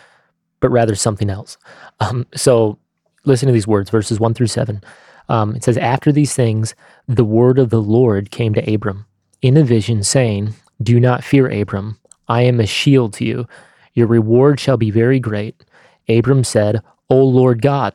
but 0.60 0.72
rather 0.72 0.96
something 0.96 1.30
else. 1.30 1.58
Um, 2.00 2.26
so 2.34 2.80
listen 3.25 3.48
to 3.48 3.54
these 3.54 3.68
words, 3.68 3.90
verses 3.90 4.20
1 4.20 4.34
through 4.34 4.48
7. 4.48 4.82
Um, 5.30 5.56
it 5.56 5.63
says, 5.63 5.78
After 5.78 6.12
these 6.12 6.34
things, 6.34 6.75
the 7.08 7.25
word 7.25 7.60
of 7.60 7.70
the 7.70 7.82
Lord 7.82 8.32
came 8.32 8.54
to 8.54 8.74
Abram 8.74 9.06
in 9.42 9.58
a 9.58 9.63
vision, 9.63 10.04
saying, 10.04 10.54
Do 10.82 11.00
not 11.00 11.24
fear, 11.24 11.50
Abram. 11.50 11.98
I 12.28 12.42
am 12.44 12.60
a 12.60 12.66
shield 12.66 13.13
to 13.16 13.25
you. 13.25 13.48
Your 13.94 14.08
reward 14.08 14.60
shall 14.60 14.78
be 14.78 14.92
very 14.92 15.20
great. 15.20 15.63
Abram 16.08 16.44
said, 16.44 16.82
O 17.10 17.18
Lord 17.24 17.62
God, 17.62 17.94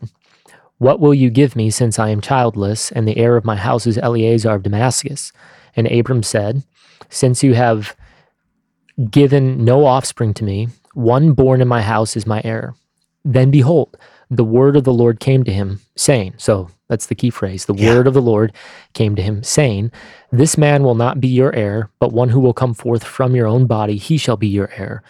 what 0.78 1.00
will 1.00 1.14
you 1.14 1.30
give 1.30 1.56
me 1.56 1.70
since 1.70 1.98
I 1.98 2.10
am 2.10 2.20
childless, 2.20 2.92
and 2.92 3.08
the 3.08 3.16
heir 3.16 3.36
of 3.36 3.44
my 3.44 3.56
house 3.56 3.86
is 3.86 3.98
Eliezer 3.98 4.50
of 4.50 4.62
Damascus? 4.62 5.32
And 5.74 5.90
Abram 5.90 6.22
said, 6.22 6.62
Since 7.08 7.42
you 7.42 7.54
have 7.54 7.96
given 9.10 9.64
no 9.64 9.86
offspring 9.86 10.34
to 10.34 10.44
me, 10.44 10.68
one 10.94 11.32
born 11.32 11.60
in 11.60 11.68
my 11.68 11.82
house 11.82 12.16
is 12.16 12.26
my 12.26 12.40
heir. 12.44 12.74
Then 13.24 13.50
behold, 13.50 13.96
the 14.30 14.44
word 14.44 14.76
of 14.76 14.84
the 14.84 14.92
Lord 14.92 15.20
came 15.20 15.44
to 15.44 15.52
him, 15.52 15.80
saying, 15.96 16.34
So 16.36 16.70
that's 16.88 17.06
the 17.06 17.14
key 17.14 17.30
phrase. 17.30 17.66
The 17.66 17.74
yeah. 17.74 17.94
word 17.94 18.06
of 18.06 18.14
the 18.14 18.22
Lord 18.22 18.52
came 18.92 19.14
to 19.16 19.22
him, 19.22 19.42
saying, 19.42 19.92
This 20.32 20.58
man 20.58 20.82
will 20.82 20.94
not 20.94 21.20
be 21.20 21.28
your 21.28 21.54
heir, 21.54 21.90
but 21.98 22.12
one 22.12 22.28
who 22.28 22.40
will 22.40 22.54
come 22.54 22.74
forth 22.74 23.04
from 23.04 23.34
your 23.34 23.46
own 23.46 23.66
body, 23.66 23.96
he 23.96 24.18
shall 24.18 24.36
be 24.36 24.48
your 24.48 24.70
heir. 24.76 25.02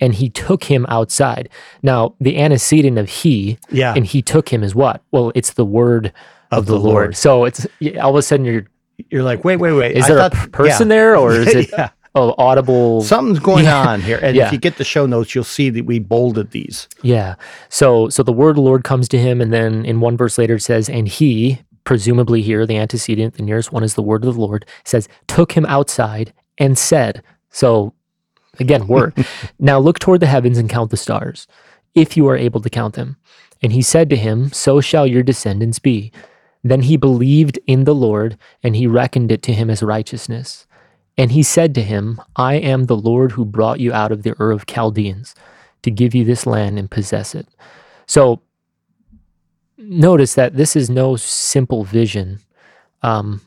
And 0.00 0.14
he 0.14 0.30
took 0.30 0.64
him 0.64 0.84
outside. 0.88 1.48
Now, 1.82 2.16
the 2.20 2.38
antecedent 2.38 2.98
of 2.98 3.08
he 3.08 3.58
yeah. 3.70 3.94
and 3.94 4.04
he 4.04 4.20
took 4.20 4.48
him 4.48 4.64
is 4.64 4.74
what? 4.74 5.02
Well, 5.12 5.30
it's 5.34 5.52
the 5.52 5.64
word 5.64 6.06
of, 6.50 6.60
of 6.60 6.66
the, 6.66 6.72
the 6.72 6.78
Lord. 6.78 6.94
Lord. 6.94 7.16
So 7.16 7.44
it's 7.44 7.66
all 8.00 8.10
of 8.10 8.16
a 8.16 8.22
sudden 8.22 8.44
you're 8.44 8.66
you're 9.10 9.22
like, 9.22 9.44
wait, 9.44 9.56
wait, 9.56 9.72
wait. 9.72 9.96
Is 9.96 10.04
I 10.04 10.08
there 10.08 10.18
thought, 10.18 10.46
a 10.46 10.48
person 10.50 10.88
yeah. 10.88 10.96
there, 10.96 11.16
or 11.16 11.32
is 11.32 11.46
it? 11.54 11.70
yeah 11.70 11.90
oh, 12.14 12.34
audible. 12.38 13.02
Something's 13.02 13.38
going 13.38 13.64
yeah. 13.64 13.88
on 13.88 14.00
here. 14.00 14.18
And 14.22 14.36
yeah. 14.36 14.46
if 14.46 14.52
you 14.52 14.58
get 14.58 14.76
the 14.76 14.84
show 14.84 15.06
notes, 15.06 15.34
you'll 15.34 15.44
see 15.44 15.70
that 15.70 15.84
we 15.84 15.98
bolded 15.98 16.50
these. 16.50 16.88
Yeah. 17.02 17.36
So 17.68 18.08
so 18.08 18.22
the 18.22 18.32
word 18.32 18.50
of 18.50 18.56
the 18.56 18.62
Lord 18.62 18.84
comes 18.84 19.08
to 19.08 19.18
him, 19.18 19.40
and 19.40 19.52
then 19.52 19.84
in 19.84 20.00
one 20.00 20.16
verse 20.16 20.38
later 20.38 20.56
it 20.56 20.60
says, 20.60 20.88
and 20.88 21.08
he, 21.08 21.60
presumably 21.84 22.42
here, 22.42 22.66
the 22.66 22.76
antecedent, 22.76 23.34
the 23.34 23.42
nearest 23.42 23.72
one 23.72 23.82
is 23.82 23.94
the 23.94 24.02
word 24.02 24.24
of 24.24 24.34
the 24.34 24.40
Lord, 24.40 24.66
says, 24.84 25.08
took 25.26 25.52
him 25.52 25.66
outside 25.66 26.32
and 26.58 26.76
said. 26.76 27.22
So 27.50 27.94
again, 28.58 28.86
word. 28.86 29.26
now 29.58 29.78
look 29.78 29.98
toward 29.98 30.20
the 30.20 30.26
heavens 30.26 30.58
and 30.58 30.68
count 30.68 30.90
the 30.90 30.96
stars, 30.96 31.46
if 31.94 32.16
you 32.16 32.28
are 32.28 32.36
able 32.36 32.60
to 32.60 32.70
count 32.70 32.94
them. 32.94 33.16
And 33.62 33.72
he 33.72 33.82
said 33.82 34.10
to 34.10 34.16
him, 34.16 34.48
So 34.48 34.80
shall 34.80 35.06
your 35.06 35.22
descendants 35.22 35.78
be. 35.78 36.12
Then 36.64 36.82
he 36.82 36.96
believed 36.96 37.58
in 37.66 37.84
the 37.84 37.94
Lord, 37.94 38.36
and 38.62 38.76
he 38.76 38.86
reckoned 38.86 39.32
it 39.32 39.42
to 39.44 39.52
him 39.52 39.70
as 39.70 39.82
righteousness. 39.82 40.66
And 41.18 41.32
he 41.32 41.42
said 41.42 41.74
to 41.74 41.82
him, 41.82 42.20
I 42.36 42.54
am 42.54 42.86
the 42.86 42.96
Lord 42.96 43.32
who 43.32 43.44
brought 43.44 43.80
you 43.80 43.92
out 43.92 44.12
of 44.12 44.22
the 44.22 44.34
Ur 44.40 44.50
of 44.50 44.66
Chaldeans 44.66 45.34
to 45.82 45.90
give 45.90 46.14
you 46.14 46.24
this 46.24 46.46
land 46.46 46.78
and 46.78 46.90
possess 46.90 47.34
it. 47.34 47.46
So 48.06 48.40
notice 49.76 50.34
that 50.34 50.56
this 50.56 50.76
is 50.76 50.88
no 50.88 51.16
simple 51.16 51.84
vision, 51.84 52.38
um, 53.02 53.40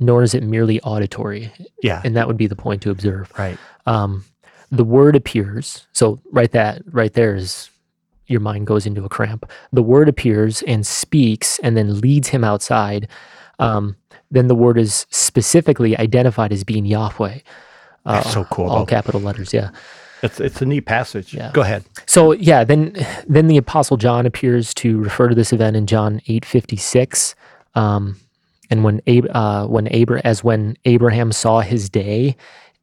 nor 0.00 0.22
is 0.22 0.34
it 0.34 0.42
merely 0.42 0.80
auditory. 0.80 1.52
Yeah. 1.82 2.02
And 2.04 2.16
that 2.16 2.26
would 2.26 2.36
be 2.36 2.46
the 2.46 2.56
point 2.56 2.82
to 2.82 2.90
observe. 2.90 3.32
Right. 3.38 3.58
Um, 3.86 4.24
the 4.70 4.84
word 4.84 5.14
appears. 5.14 5.86
So 5.92 6.20
right 6.32 6.50
that 6.52 6.82
right 6.92 7.12
there 7.12 7.34
is 7.34 7.68
your 8.26 8.40
mind 8.40 8.66
goes 8.66 8.86
into 8.86 9.04
a 9.04 9.08
cramp. 9.08 9.48
The 9.72 9.82
word 9.82 10.08
appears 10.08 10.62
and 10.62 10.86
speaks 10.86 11.58
and 11.60 11.76
then 11.76 12.00
leads 12.00 12.28
him 12.28 12.42
outside. 12.42 13.08
Um, 13.58 13.96
then 14.30 14.48
the 14.48 14.54
word 14.54 14.78
is 14.78 15.06
specifically 15.10 15.96
identified 15.98 16.52
as 16.52 16.64
being 16.64 16.84
Yahweh. 16.86 17.38
Uh, 18.04 18.12
That's 18.14 18.32
so 18.32 18.44
cool. 18.44 18.70
All 18.70 18.86
capital 18.86 19.20
letters, 19.20 19.52
yeah. 19.52 19.70
It's 20.22 20.38
it's 20.40 20.62
a 20.62 20.66
neat 20.66 20.82
passage. 20.82 21.34
Yeah. 21.34 21.50
Go 21.52 21.62
ahead. 21.62 21.84
So 22.06 22.32
yeah, 22.32 22.62
then 22.64 22.94
then 23.28 23.48
the 23.48 23.56
apostle 23.56 23.96
John 23.96 24.24
appears 24.24 24.72
to 24.74 24.98
refer 24.98 25.28
to 25.28 25.34
this 25.34 25.52
event 25.52 25.76
in 25.76 25.86
John 25.86 26.20
eight 26.28 26.44
fifty 26.44 26.76
six, 26.76 27.34
um, 27.74 28.16
and 28.70 28.84
when 28.84 29.00
Ab- 29.08 29.30
uh, 29.34 29.66
when 29.66 29.88
Abra- 29.92 30.22
as 30.24 30.44
when 30.44 30.76
Abraham 30.84 31.32
saw 31.32 31.60
his 31.60 31.90
day 31.90 32.36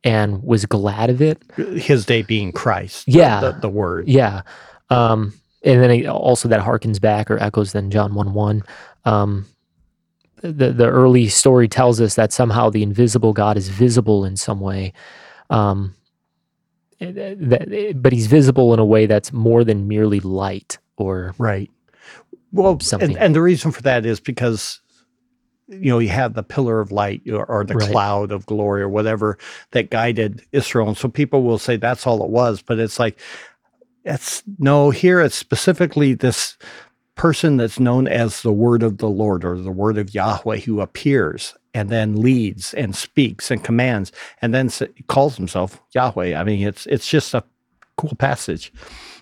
and 0.04 0.44
was 0.44 0.66
glad 0.66 1.10
of 1.10 1.22
it. 1.22 1.42
His 1.56 2.06
day 2.06 2.24
being 2.24 2.52
Christ. 2.52 3.08
Yeah, 3.08 3.40
the, 3.40 3.52
the, 3.54 3.60
the 3.62 3.70
word. 3.70 4.10
Yeah, 4.10 4.42
um, 4.90 5.34
and 5.64 5.82
then 5.82 6.08
also 6.08 6.50
that 6.50 6.60
harkens 6.60 7.00
back 7.00 7.32
or 7.32 7.42
echoes 7.42 7.72
then 7.72 7.90
John 7.90 8.16
one 8.16 8.34
one. 8.34 8.64
Um, 9.06 9.46
the 10.42 10.72
the 10.72 10.88
early 10.88 11.28
story 11.28 11.68
tells 11.68 12.00
us 12.02 12.16
that 12.16 12.32
somehow 12.32 12.70
the 12.70 12.84
invisible 12.84 13.34
God 13.34 13.58
is 13.58 13.70
visible 13.70 14.26
in 14.26 14.38
some 14.38 14.60
way. 14.60 14.94
Um, 15.50 15.96
eh, 17.00 17.12
eh, 17.16 17.36
that, 17.38 17.72
eh, 17.72 17.94
but 17.94 18.14
he's 18.14 18.28
visible 18.28 18.74
in 18.74 18.80
a 18.80 18.86
way 18.86 19.06
that's 19.06 19.34
more 19.34 19.64
than 19.64 19.88
merely 19.88 20.20
light 20.20 20.78
or 20.98 21.34
right. 21.38 21.70
Well, 22.52 22.80
something. 22.80 23.12
And, 23.12 23.20
and 23.20 23.36
the 23.36 23.42
reason 23.42 23.72
for 23.72 23.82
that 23.84 24.06
is 24.06 24.20
because 24.20 24.80
you 25.68 25.90
know 25.92 26.00
you 26.00 26.10
have 26.10 26.34
the 26.34 26.44
pillar 26.44 26.80
of 26.80 26.92
light 26.92 27.22
or, 27.30 27.46
or 27.46 27.64
the 27.64 27.76
right. 27.76 27.92
cloud 27.92 28.32
of 28.32 28.46
glory 28.46 28.82
or 28.82 28.90
whatever 28.90 29.38
that 29.72 29.90
guided 29.90 30.42
Israel, 30.52 30.88
and 30.88 30.98
so 30.98 31.10
people 31.10 31.44
will 31.44 31.60
say 31.60 31.76
that's 31.76 32.08
all 32.08 32.24
it 32.24 32.30
was, 32.30 32.62
but 32.62 32.80
it's 32.80 33.00
like 33.00 33.20
that's 34.04 34.44
no. 34.58 34.90
Here 34.90 35.22
it's 35.22 35.36
specifically 35.36 36.14
this 36.14 36.58
person 37.20 37.58
that's 37.58 37.82
known 37.82 38.08
as 38.08 38.44
the 38.44 38.54
word 38.54 38.82
of 38.82 39.00
the 39.00 39.10
Lord 39.10 39.44
or 39.44 39.60
the 39.60 39.74
word 39.74 39.98
of 39.98 40.16
Yahweh 40.16 40.60
who 40.60 40.80
appears 40.80 41.54
and 41.74 41.90
then 41.90 42.22
leads 42.22 42.74
and 42.76 42.96
speaks 42.96 43.52
and 43.52 43.62
commands 43.62 44.14
and 44.42 44.54
then 44.54 44.70
calls 45.08 45.36
himself 45.36 45.82
Yahweh. 45.92 46.34
I 46.34 46.46
mean, 46.46 46.66
it's 46.66 46.86
it's 46.86 47.10
just 47.10 47.34
a 47.34 47.44
cool 47.98 48.16
passage. 48.16 48.72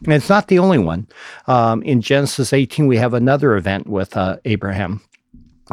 And 0.03 0.13
it's 0.13 0.29
not 0.29 0.47
the 0.47 0.59
only 0.59 0.77
one. 0.77 1.07
Um, 1.47 1.81
in 1.81 2.01
Genesis 2.03 2.53
18, 2.53 2.85
we 2.85 2.97
have 2.97 3.15
another 3.15 3.55
event 3.55 3.87
with 3.87 4.15
uh, 4.15 4.37
Abraham. 4.45 5.01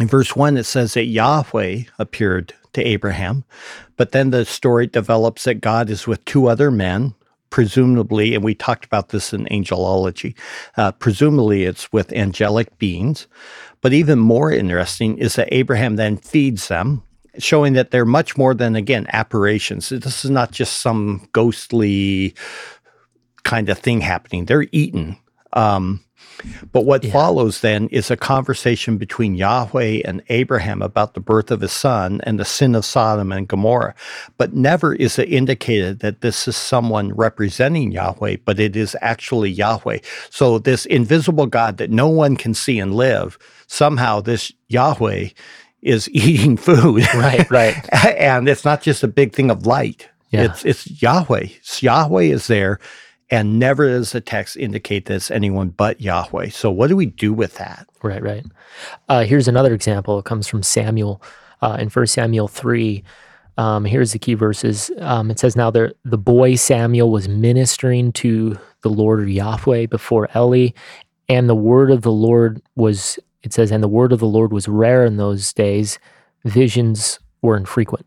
In 0.01 0.09
verse 0.09 0.35
1, 0.35 0.57
it 0.57 0.65
says 0.65 0.95
that 0.95 1.05
Yahweh 1.05 1.83
appeared 1.99 2.55
to 2.73 2.83
Abraham, 2.83 3.45
but 3.99 4.13
then 4.13 4.31
the 4.31 4.47
story 4.47 4.87
develops 4.87 5.45
that 5.45 5.61
God 5.61 5.91
is 5.91 6.07
with 6.07 6.25
two 6.25 6.47
other 6.47 6.71
men 6.71 7.15
presumably, 7.55 8.35
and 8.35 8.43
we 8.43 8.53
talked 8.53 8.85
about 8.85 9.11
this 9.11 9.33
in 9.33 9.45
angelology, 9.45 10.37
uh, 10.77 10.91
presumably 10.91 11.63
it's 11.63 11.93
with 11.93 12.13
angelic 12.13 12.77
beings. 12.79 13.29
But 13.81 13.93
even 13.93 14.19
more 14.19 14.51
interesting 14.51 15.19
is 15.19 15.37
that 15.37 15.55
Abraham 15.55 15.95
then 15.95 16.17
feeds 16.17 16.67
them, 16.67 17.05
showing 17.39 17.75
that 17.75 17.93
they're 17.93 18.05
much 18.05 18.37
more 18.37 18.55
than, 18.55 18.75
again, 18.75 19.07
apparitions. 19.13 19.91
This 19.91 20.25
is 20.25 20.33
not 20.33 20.51
just 20.51 20.81
some 20.81 21.29
ghostly 21.31 22.35
kind 23.45 23.69
of 23.69 23.79
thing 23.79 24.01
happening. 24.01 24.47
They're 24.47 24.67
eaten. 24.73 25.17
Um, 25.53 26.05
But 26.73 26.83
what 26.85 27.05
Yeah. 27.05 27.13
follows 27.13 27.61
then 27.61 27.89
is 27.89 28.11
a 28.11 28.17
conversation 28.17 28.97
between 28.99 29.35
Yahweh 29.35 30.01
and 30.05 30.23
Abraham 30.29 30.83
about 30.83 31.15
the 31.15 31.21
birth 31.21 31.51
of 31.51 31.61
his 31.61 31.73
son 31.73 32.21
and 32.25 32.39
the 32.39 32.45
sin 32.45 32.75
of 32.75 32.85
Sodom 32.85 33.33
and 33.33 33.49
Gomorrah. 33.49 33.95
But 34.37 34.55
never 34.55 34.95
is 34.95 35.19
it 35.19 35.33
indicated 35.33 36.01
that 36.01 36.21
this 36.21 36.47
is 36.49 36.57
someone 36.57 37.15
representing 37.15 37.93
Yahweh, 37.93 38.37
but 38.45 38.61
it 38.61 38.77
is 38.77 38.97
actually 39.01 39.51
Yahweh. 39.51 39.99
So 40.31 40.59
this 40.59 40.87
invisible 40.87 41.47
God 41.47 41.79
that 41.79 41.91
no 41.91 42.09
one 42.09 42.37
can 42.37 42.55
see 42.55 42.79
and 42.79 42.95
live, 42.95 43.39
somehow 43.67 44.21
this 44.21 44.53
Yahweh 44.69 45.29
is 45.83 46.09
eating 46.13 46.57
food. 46.57 47.05
Right, 47.15 47.49
right. 47.51 47.77
and 48.19 48.49
it's 48.49 48.65
not 48.65 48.83
just 48.83 49.03
a 49.03 49.09
big 49.09 49.33
thing 49.33 49.51
of 49.51 49.67
light. 49.67 50.09
Yeah. 50.31 50.45
It's 50.47 50.65
it's 50.65 51.01
Yahweh. 51.03 51.47
It's 51.59 51.83
Yahweh 51.83 52.25
is 52.25 52.49
there, 52.49 52.81
and 53.35 53.59
never 53.59 53.89
does 53.89 54.13
the 54.13 54.21
text 54.21 54.57
indicate 54.57 55.07
that 55.07 55.15
it's 55.15 55.31
anyone 55.31 55.71
but 55.71 56.01
Yahweh. 56.01 56.51
So 56.51 56.71
what 56.71 56.87
do 56.87 56.97
we 56.97 57.07
do 57.07 57.33
with 57.33 57.55
that? 57.57 57.89
Right, 58.01 58.23
right. 58.23 58.45
Uh, 59.09 59.25
here's 59.25 59.49
another 59.49 59.75
example. 59.75 60.21
It 60.21 60.25
comes 60.25 60.47
from 60.47 60.63
Samuel 60.63 61.21
uh, 61.61 61.77
in 61.81 61.91
1 61.91 62.07
Samuel 62.07 62.47
3. 62.47 63.03
Um, 63.59 63.85
here's 63.85 64.13
the 64.13 64.21
key 64.21 64.35
verses. 64.35 64.91
Um, 64.99 65.33
it 65.33 65.41
says, 65.41 65.57
Now 65.57 65.71
there, 65.73 65.95
the 66.05 66.19
boy 66.19 66.55
Samuel 66.55 67.11
was 67.11 67.29
ministering 67.29 68.13
to 68.13 68.57
the 68.83 68.91
Lord 68.91 69.21
or 69.21 69.29
Yahweh 69.29 69.87
before 69.87 70.29
Eli, 70.37 70.69
and 71.29 71.49
the 71.49 71.57
word 71.57 71.91
of 71.91 72.03
the 72.03 72.13
Lord 72.13 72.63
was, 72.77 73.19
it 73.43 73.53
says, 73.53 73.73
and 73.73 73.83
the 73.83 73.89
word 73.89 74.13
of 74.13 74.21
the 74.21 74.27
Lord 74.27 74.53
was 74.53 74.69
rare 74.69 75.05
in 75.05 75.17
those 75.17 75.53
days. 75.53 75.99
Visions 76.45 77.19
were 77.43 77.57
infrequent. 77.57 78.07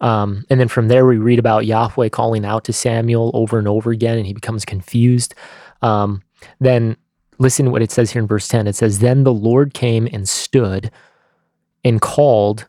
Um, 0.00 0.44
and 0.48 0.58
then 0.58 0.68
from 0.68 0.88
there, 0.88 1.06
we 1.06 1.18
read 1.18 1.38
about 1.38 1.66
Yahweh 1.66 2.08
calling 2.08 2.44
out 2.44 2.64
to 2.64 2.72
Samuel 2.72 3.30
over 3.34 3.58
and 3.58 3.68
over 3.68 3.90
again, 3.90 4.16
and 4.16 4.26
he 4.26 4.32
becomes 4.32 4.64
confused. 4.64 5.34
Um, 5.82 6.22
then 6.58 6.96
listen 7.38 7.66
to 7.66 7.70
what 7.70 7.82
it 7.82 7.90
says 7.90 8.10
here 8.10 8.22
in 8.22 8.28
verse 8.28 8.48
10. 8.48 8.66
It 8.66 8.76
says, 8.76 9.00
Then 9.00 9.24
the 9.24 9.32
Lord 9.32 9.74
came 9.74 10.08
and 10.12 10.28
stood 10.28 10.90
and 11.84 12.00
called, 12.00 12.66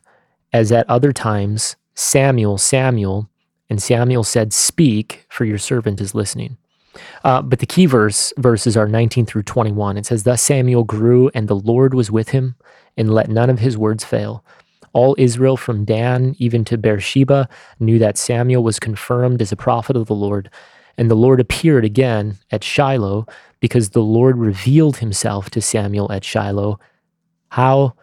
as 0.52 0.72
at 0.72 0.88
other 0.88 1.12
times, 1.12 1.76
Samuel, 1.94 2.58
Samuel. 2.58 3.28
And 3.70 3.82
Samuel 3.82 4.24
said, 4.24 4.52
Speak, 4.52 5.26
for 5.28 5.44
your 5.44 5.58
servant 5.58 6.00
is 6.00 6.14
listening. 6.14 6.58
Uh, 7.24 7.40
but 7.40 7.58
the 7.58 7.66
key 7.66 7.86
verse 7.86 8.32
verses 8.36 8.76
are 8.76 8.88
19 8.88 9.24
through 9.24 9.44
21. 9.44 9.96
It 9.96 10.06
says, 10.06 10.24
Thus 10.24 10.42
Samuel 10.42 10.84
grew, 10.84 11.30
and 11.34 11.48
the 11.48 11.56
Lord 11.56 11.94
was 11.94 12.10
with 12.10 12.30
him, 12.30 12.56
and 12.96 13.12
let 13.12 13.30
none 13.30 13.48
of 13.48 13.60
his 13.60 13.78
words 13.78 14.04
fail. 14.04 14.44
All 14.92 15.14
Israel 15.18 15.56
from 15.56 15.84
Dan 15.84 16.36
even 16.38 16.64
to 16.66 16.78
Beersheba 16.78 17.48
knew 17.80 17.98
that 17.98 18.18
Samuel 18.18 18.62
was 18.62 18.78
confirmed 18.78 19.40
as 19.40 19.52
a 19.52 19.56
prophet 19.56 19.96
of 19.96 20.06
the 20.06 20.14
Lord. 20.14 20.50
And 20.98 21.10
the 21.10 21.14
Lord 21.14 21.40
appeared 21.40 21.84
again 21.84 22.38
at 22.50 22.62
Shiloh 22.62 23.26
because 23.60 23.90
the 23.90 24.02
Lord 24.02 24.36
revealed 24.36 24.98
himself 24.98 25.48
to 25.50 25.62
Samuel 25.62 26.12
at 26.12 26.24
Shiloh. 26.24 26.78
How? 27.48 27.94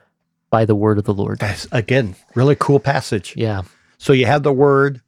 By 0.50 0.65
the 0.65 0.75
word 0.75 0.98
of 0.98 1.03
the 1.03 1.13
Lord. 1.13 1.39
That's 1.39 1.67
again 1.72 2.15
really 2.34 2.55
cool 2.55 2.79
passage. 2.79 3.36
Yeah. 3.38 3.62
So 4.00 4.13
you 4.13 4.25
have 4.25 4.43
the 4.43 4.53
word 4.53 5.01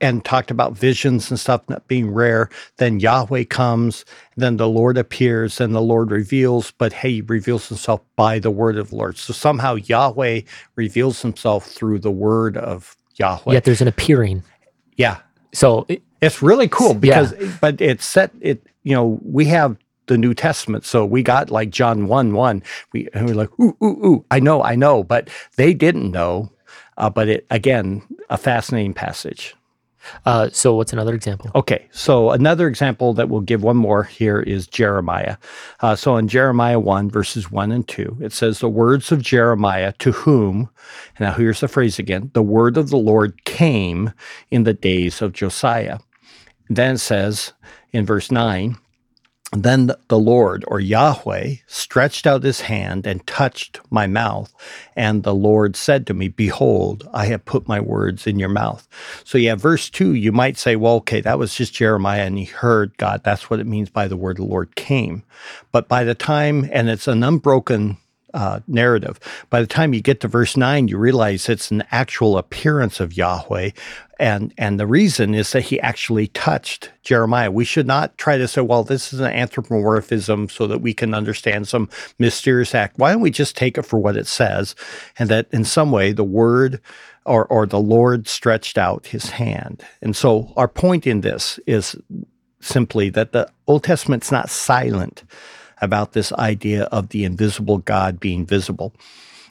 and 0.00 0.24
talked 0.24 0.50
about 0.50 0.76
visions 0.76 1.30
and 1.30 1.38
stuff 1.40 1.62
not 1.68 1.86
being 1.88 2.10
rare. 2.12 2.50
Then 2.76 3.00
Yahweh 3.00 3.44
comes, 3.44 4.04
then 4.36 4.56
the 4.56 4.68
Lord 4.68 4.98
appears, 4.98 5.60
and 5.60 5.74
the 5.74 5.80
Lord 5.80 6.10
reveals, 6.10 6.72
but 6.72 6.92
hey, 6.92 7.12
he 7.14 7.20
reveals 7.22 7.68
himself 7.68 8.00
by 8.16 8.38
the 8.38 8.50
word 8.50 8.76
of 8.76 8.90
the 8.90 8.96
Lord. 8.96 9.16
So 9.16 9.32
somehow 9.32 9.76
Yahweh 9.76 10.42
reveals 10.76 11.22
himself 11.22 11.66
through 11.66 12.00
the 12.00 12.10
word 12.10 12.56
of 12.56 12.96
Yahweh. 13.16 13.52
Yet 13.54 13.64
there's 13.64 13.80
an 13.80 13.88
appearing. 13.88 14.42
yeah. 14.96 15.18
So 15.52 15.86
it- 15.88 16.02
It's 16.20 16.42
really 16.42 16.68
cool 16.68 16.92
Yeah. 16.94 17.22
because, 17.22 17.34
but 17.60 17.80
it's 17.80 18.04
set, 18.04 18.30
it, 18.40 18.66
you 18.82 18.94
know, 18.94 19.20
we 19.22 19.44
have 19.46 19.76
the 20.06 20.18
New 20.18 20.34
Testament. 20.34 20.84
So 20.84 21.04
we 21.06 21.22
got 21.22 21.50
like 21.50 21.70
John 21.70 22.06
1 22.08 22.32
1. 22.34 22.62
We, 22.92 23.08
and 23.14 23.26
we're 23.26 23.34
like, 23.34 23.50
ooh, 23.60 23.76
ooh, 23.82 24.06
ooh, 24.06 24.24
I 24.30 24.40
know, 24.40 24.62
I 24.62 24.74
know. 24.74 25.04
But 25.04 25.28
they 25.56 25.72
didn't 25.74 26.10
know. 26.10 26.50
Uh, 26.96 27.10
but 27.10 27.28
it, 27.28 27.46
again, 27.50 28.02
a 28.30 28.36
fascinating 28.38 28.94
passage. 28.94 29.54
Uh, 30.26 30.50
so 30.50 30.74
what's 30.74 30.92
another 30.92 31.14
example? 31.14 31.50
Okay, 31.54 31.86
so 31.90 32.30
another 32.30 32.68
example 32.68 33.12
that 33.14 33.28
we'll 33.28 33.40
give 33.40 33.62
one 33.62 33.76
more 33.76 34.04
here 34.04 34.40
is 34.40 34.66
Jeremiah. 34.66 35.36
Uh, 35.80 35.96
so 35.96 36.16
in 36.16 36.28
Jeremiah 36.28 36.80
1, 36.80 37.10
verses 37.10 37.50
1 37.50 37.72
and 37.72 37.86
2, 37.86 38.18
it 38.20 38.32
says, 38.32 38.58
The 38.58 38.68
words 38.68 39.12
of 39.12 39.22
Jeremiah 39.22 39.92
to 39.98 40.12
whom, 40.12 40.70
now 41.20 41.32
here's 41.32 41.60
the 41.60 41.68
phrase 41.68 41.98
again, 41.98 42.30
the 42.34 42.42
word 42.42 42.76
of 42.76 42.90
the 42.90 42.96
Lord 42.96 43.44
came 43.44 44.12
in 44.50 44.64
the 44.64 44.74
days 44.74 45.22
of 45.22 45.32
Josiah. 45.32 45.98
Then 46.68 46.94
it 46.94 46.98
says 46.98 47.52
in 47.92 48.06
verse 48.06 48.30
9, 48.30 48.76
then 49.62 49.90
the 50.08 50.18
Lord 50.18 50.64
or 50.68 50.80
Yahweh 50.80 51.56
stretched 51.66 52.26
out 52.26 52.42
his 52.42 52.62
hand 52.62 53.06
and 53.06 53.26
touched 53.26 53.80
my 53.90 54.06
mouth. 54.06 54.52
And 54.96 55.22
the 55.22 55.34
Lord 55.34 55.76
said 55.76 56.06
to 56.06 56.14
me, 56.14 56.28
Behold, 56.28 57.08
I 57.12 57.26
have 57.26 57.44
put 57.44 57.68
my 57.68 57.80
words 57.80 58.26
in 58.26 58.38
your 58.38 58.48
mouth. 58.48 58.88
So, 59.24 59.38
yeah, 59.38 59.54
verse 59.54 59.90
two, 59.90 60.14
you 60.14 60.32
might 60.32 60.58
say, 60.58 60.76
well, 60.76 60.94
okay, 60.96 61.20
that 61.20 61.38
was 61.38 61.54
just 61.54 61.74
Jeremiah 61.74 62.22
and 62.26 62.38
he 62.38 62.44
heard 62.44 62.96
God. 62.98 63.22
That's 63.24 63.50
what 63.50 63.60
it 63.60 63.66
means 63.66 63.90
by 63.90 64.08
the 64.08 64.16
word 64.16 64.38
the 64.38 64.44
Lord 64.44 64.74
came. 64.76 65.22
But 65.72 65.88
by 65.88 66.04
the 66.04 66.14
time, 66.14 66.68
and 66.72 66.88
it's 66.88 67.08
an 67.08 67.22
unbroken 67.22 67.98
uh, 68.34 68.60
narrative. 68.66 69.18
By 69.48 69.60
the 69.60 69.66
time 69.66 69.94
you 69.94 70.02
get 70.02 70.20
to 70.20 70.28
verse 70.28 70.56
nine, 70.56 70.88
you 70.88 70.98
realize 70.98 71.48
it's 71.48 71.70
an 71.70 71.84
actual 71.90 72.36
appearance 72.36 73.00
of 73.00 73.16
Yahweh, 73.16 73.70
and 74.18 74.52
and 74.58 74.78
the 74.78 74.86
reason 74.86 75.34
is 75.34 75.52
that 75.52 75.62
he 75.62 75.80
actually 75.80 76.26
touched 76.28 76.90
Jeremiah. 77.02 77.50
We 77.50 77.64
should 77.64 77.86
not 77.86 78.18
try 78.18 78.36
to 78.36 78.48
say, 78.48 78.60
well, 78.60 78.84
this 78.84 79.12
is 79.12 79.20
an 79.20 79.32
anthropomorphism 79.32 80.48
so 80.48 80.66
that 80.66 80.80
we 80.80 80.92
can 80.92 81.14
understand 81.14 81.68
some 81.68 81.88
mysterious 82.18 82.74
act. 82.74 82.98
Why 82.98 83.12
don't 83.12 83.22
we 83.22 83.30
just 83.30 83.56
take 83.56 83.78
it 83.78 83.86
for 83.86 83.98
what 83.98 84.16
it 84.16 84.26
says, 84.26 84.74
and 85.18 85.30
that 85.30 85.46
in 85.52 85.64
some 85.64 85.92
way 85.92 86.12
the 86.12 86.24
word 86.24 86.80
or 87.24 87.46
or 87.46 87.66
the 87.66 87.80
Lord 87.80 88.26
stretched 88.28 88.76
out 88.76 89.06
his 89.06 89.30
hand. 89.30 89.82
And 90.02 90.16
so 90.16 90.52
our 90.56 90.68
point 90.68 91.06
in 91.06 91.20
this 91.20 91.60
is 91.66 91.96
simply 92.60 93.10
that 93.10 93.32
the 93.32 93.48
Old 93.66 93.84
Testament's 93.84 94.32
not 94.32 94.50
silent 94.50 95.22
about 95.80 96.12
this 96.12 96.32
idea 96.34 96.84
of 96.84 97.10
the 97.10 97.24
invisible 97.24 97.78
God 97.78 98.20
being 98.20 98.46
visible. 98.46 98.94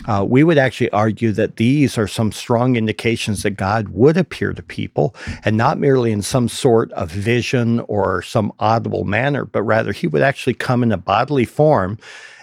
Uh, 0.06 0.26
we 0.28 0.44
would 0.44 0.58
actually 0.58 0.90
argue 0.90 1.32
that 1.32 1.58
these 1.58 1.98
are 1.98 2.08
some 2.08 2.32
strong 2.32 2.76
indications 2.76 3.44
that 3.44 3.52
God 3.52 3.90
would 3.90 4.18
appear 4.18 4.54
to 4.54 4.62
people 4.62 5.16
and 5.46 5.56
not 5.56 5.80
merely 5.80 6.12
in 6.12 6.22
some 6.22 6.50
sort 6.50 6.92
of 6.94 7.10
vision 7.10 7.80
or 7.82 8.22
some 8.22 8.52
audible 8.60 9.06
manner, 9.06 9.46
but 9.46 9.62
rather 9.62 9.92
he 9.92 10.08
would 10.08 10.22
actually 10.22 10.56
come 10.56 10.84
in 10.84 10.92
a 10.92 10.98
bodily 10.98 11.46
form 11.46 11.98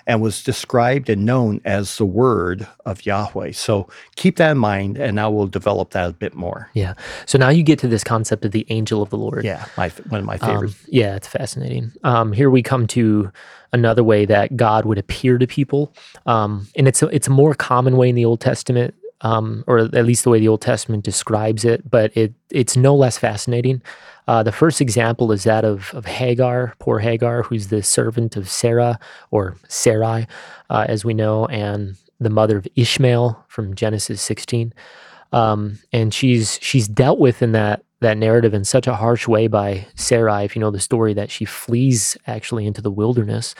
and 0.07 0.21
was 0.23 0.43
described 0.43 1.09
and 1.09 1.25
known 1.25 1.61
as 1.65 1.97
the 1.99 2.05
Word 2.05 2.67
of 2.87 3.05
Yahweh. 3.07 3.53
So 3.53 3.89
keep 4.17 4.37
that 4.37 4.53
in 4.53 4.59
mind, 4.59 4.99
and 4.99 5.15
now 5.17 5.31
we'll 5.31 5.47
develop 5.47 5.91
that 5.91 6.09
a 6.11 6.13
bit 6.13 6.35
more. 6.35 6.69
Yeah. 6.75 6.95
So 7.27 7.39
now 7.39 7.49
you 7.49 7.63
get 7.63 7.79
to 7.81 7.89
this 7.89 8.05
concept 8.05 8.45
of 8.45 8.53
the 8.53 8.67
angel 8.71 9.03
of 9.03 9.11
the 9.11 9.19
Lord. 9.19 9.45
Yeah, 9.45 9.65
my, 9.77 9.89
one 10.09 10.21
of 10.21 10.27
my 10.27 10.35
Um, 10.37 10.49
favorites. 10.49 10.77
yeah, 10.89 11.17
it's 11.17 11.29
fascinating. 11.29 11.93
Um, 12.05 12.33
here 12.33 12.51
we 12.51 12.63
come 12.63 12.87
to 12.89 13.31
another 13.73 14.03
way 14.03 14.25
that 14.27 14.57
God 14.57 14.85
would 14.85 14.99
appear 14.99 15.39
to 15.39 15.47
people, 15.47 15.93
um, 16.27 16.67
and 16.77 16.89
it's 16.89 17.03
a, 17.03 17.07
it's 17.09 17.29
a 17.29 17.31
more 17.31 17.55
common 17.55 17.97
way 17.97 18.09
in 18.09 18.15
the 18.17 18.25
Old 18.25 18.41
Testament, 18.41 18.95
um, 19.23 19.65
or 19.67 19.79
at 19.79 20.05
least 20.05 20.25
the 20.25 20.31
way 20.31 20.41
the 20.41 20.49
Old 20.49 20.63
Testament 20.63 21.05
describes 21.05 21.65
it. 21.65 21.89
But 21.89 22.17
it 22.17 22.35
it's 22.51 22.77
no 22.77 22.95
less 22.95 23.19
fascinating. 23.19 23.83
Uh, 24.29 24.43
the 24.43 24.53
first 24.53 24.81
example 24.81 25.33
is 25.33 25.45
that 25.45 25.65
of, 25.65 25.93
of 25.93 26.07
Hagar, 26.07 26.75
poor 26.79 27.01
Hagar, 27.01 27.43
who's 27.43 27.69
the 27.69 27.83
servant 27.83 28.37
of 28.37 28.49
Sarah 28.49 28.99
or 29.31 29.57
Sarai, 29.67 30.27
uh, 30.69 30.85
as 30.89 31.05
we 31.05 31.15
know, 31.15 31.47
and 31.47 31.97
the 32.21 32.31
mother 32.31 32.59
of 32.59 32.69
Ishmael 32.77 33.45
from 33.49 33.75
Genesis 33.75 34.21
16 34.23 34.73
um, 35.33 35.79
and 35.93 36.13
she's 36.13 36.59
she's 36.61 36.89
dealt 36.89 37.19
with 37.19 37.43
in 37.43 37.53
that 37.53 37.85
that 38.01 38.17
narrative 38.17 38.55
in 38.55 38.65
such 38.65 38.87
a 38.87 38.95
harsh 38.95 39.29
way 39.29 39.47
by 39.47 39.87
Sarai. 39.95 40.45
If 40.45 40.57
you 40.57 40.61
know 40.61 40.71
the 40.71 40.81
story, 40.81 41.13
that 41.15 41.31
she 41.31 41.45
flees 41.45 42.17
actually 42.27 42.67
into 42.67 42.81
the 42.81 42.91
wilderness, 42.91 43.55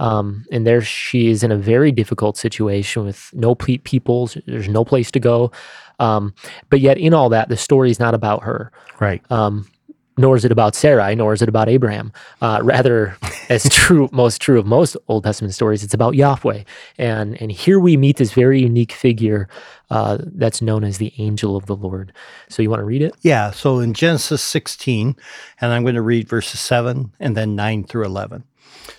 um, 0.00 0.46
and 0.50 0.66
there 0.66 0.80
she 0.80 1.28
is 1.28 1.42
in 1.42 1.52
a 1.52 1.56
very 1.56 1.92
difficult 1.92 2.36
situation 2.38 3.04
with 3.04 3.30
no 3.34 3.54
ple- 3.54 3.78
people. 3.84 4.30
There's 4.46 4.68
no 4.68 4.84
place 4.84 5.10
to 5.10 5.20
go, 5.20 5.52
um, 5.98 6.34
but 6.70 6.80
yet 6.80 6.96
in 6.96 7.12
all 7.12 7.28
that, 7.28 7.50
the 7.50 7.56
story 7.56 7.90
is 7.90 8.00
not 8.00 8.14
about 8.14 8.42
her. 8.42 8.72
Right. 8.98 9.22
Um, 9.30 9.68
nor 10.16 10.36
is 10.36 10.44
it 10.44 10.52
about 10.52 10.74
Sarai, 10.74 11.14
nor 11.14 11.32
is 11.32 11.42
it 11.42 11.48
about 11.48 11.68
Abraham. 11.68 12.12
Uh, 12.40 12.60
rather, 12.62 13.16
as 13.48 13.68
true, 13.68 14.08
most 14.10 14.40
true 14.40 14.58
of 14.58 14.66
most 14.66 14.96
Old 15.08 15.24
Testament 15.24 15.54
stories, 15.54 15.84
it's 15.84 15.94
about 15.94 16.14
Yahweh. 16.14 16.64
And 16.98 17.40
and 17.40 17.52
here 17.52 17.78
we 17.78 17.96
meet 17.96 18.16
this 18.16 18.32
very 18.32 18.60
unique 18.60 18.92
figure 18.92 19.48
uh, 19.90 20.18
that's 20.20 20.62
known 20.62 20.82
as 20.82 20.98
the 20.98 21.12
angel 21.18 21.56
of 21.56 21.66
the 21.66 21.76
Lord. 21.76 22.12
So 22.48 22.62
you 22.62 22.70
want 22.70 22.80
to 22.80 22.84
read 22.84 23.02
it? 23.02 23.14
Yeah. 23.20 23.50
So 23.50 23.80
in 23.80 23.92
Genesis 23.92 24.42
16, 24.42 25.16
and 25.60 25.72
I'm 25.72 25.82
going 25.82 25.94
to 25.94 26.02
read 26.02 26.28
verses 26.28 26.60
7 26.60 27.12
and 27.20 27.36
then 27.36 27.54
9 27.54 27.84
through 27.84 28.04
11. 28.04 28.44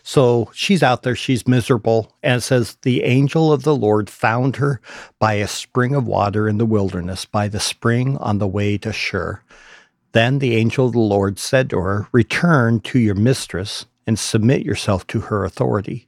So 0.04 0.50
she's 0.54 0.84
out 0.84 1.04
there, 1.04 1.16
she's 1.16 1.48
miserable, 1.48 2.16
and 2.24 2.38
it 2.38 2.42
says, 2.42 2.78
The 2.82 3.04
angel 3.04 3.52
of 3.52 3.64
the 3.64 3.76
Lord 3.76 4.10
found 4.10 4.58
her 4.58 4.82
by 5.20 5.34
a 5.34 5.48
spring 5.48 5.96
of 5.96 6.08
water 6.08 6.48
in 6.48 6.58
the 6.58 6.66
wilderness, 6.66 7.26
by 7.26 7.48
the 7.48 7.60
spring 7.60 8.18
on 8.18 8.40
the 8.40 8.48
way 8.48 8.78
to 8.80 8.92
Shur. 8.92 9.42
Then 10.14 10.40
the 10.40 10.56
angel 10.56 10.88
of 10.88 10.94
the 10.94 11.00
Lord 11.00 11.40
said 11.40 11.70
to 11.70 11.80
her, 11.80 12.08
Return 12.12 12.80
to 12.82 13.00
your 13.00 13.16
mistress 13.16 13.86
and 14.06 14.20
submit 14.20 14.66
yourself 14.66 15.08
to 15.08 15.22
her 15.22 15.46
authority. 15.46 16.08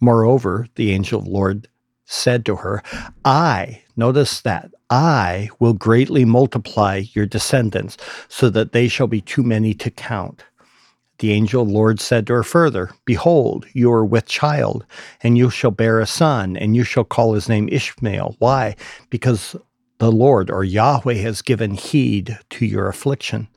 Moreover, 0.00 0.66
the 0.76 0.92
angel 0.92 1.18
of 1.18 1.24
the 1.24 1.30
Lord 1.30 1.68
said 2.04 2.44
to 2.46 2.56
her, 2.56 2.82
I, 3.24 3.82
notice 3.96 4.40
that, 4.40 4.72
I 4.88 5.48
will 5.58 5.74
greatly 5.74 6.24
multiply 6.24 7.04
your 7.12 7.26
descendants 7.26 7.96
so 8.28 8.50
that 8.50 8.72
they 8.72 8.88
shall 8.88 9.06
be 9.06 9.20
too 9.20 9.42
many 9.42 9.74
to 9.74 9.90
count. 9.90 10.44
The 11.20 11.32
angel 11.32 11.66
Lord 11.66 12.00
said 12.00 12.26
to 12.26 12.32
her 12.32 12.42
further, 12.42 12.90
Behold, 13.04 13.66
you 13.74 13.92
are 13.92 14.04
with 14.06 14.24
child, 14.24 14.86
and 15.22 15.36
you 15.36 15.50
shall 15.50 15.70
bear 15.70 16.00
a 16.00 16.06
son, 16.06 16.56
and 16.56 16.74
you 16.74 16.82
shall 16.82 17.04
call 17.04 17.34
his 17.34 17.46
name 17.46 17.68
Ishmael. 17.68 18.36
Why? 18.38 18.74
Because 19.10 19.54
the 19.98 20.10
Lord 20.10 20.50
or 20.50 20.64
Yahweh 20.64 21.16
has 21.16 21.42
given 21.42 21.72
heed 21.72 22.38
to 22.48 22.64
your 22.64 22.88
affliction. 22.88 23.48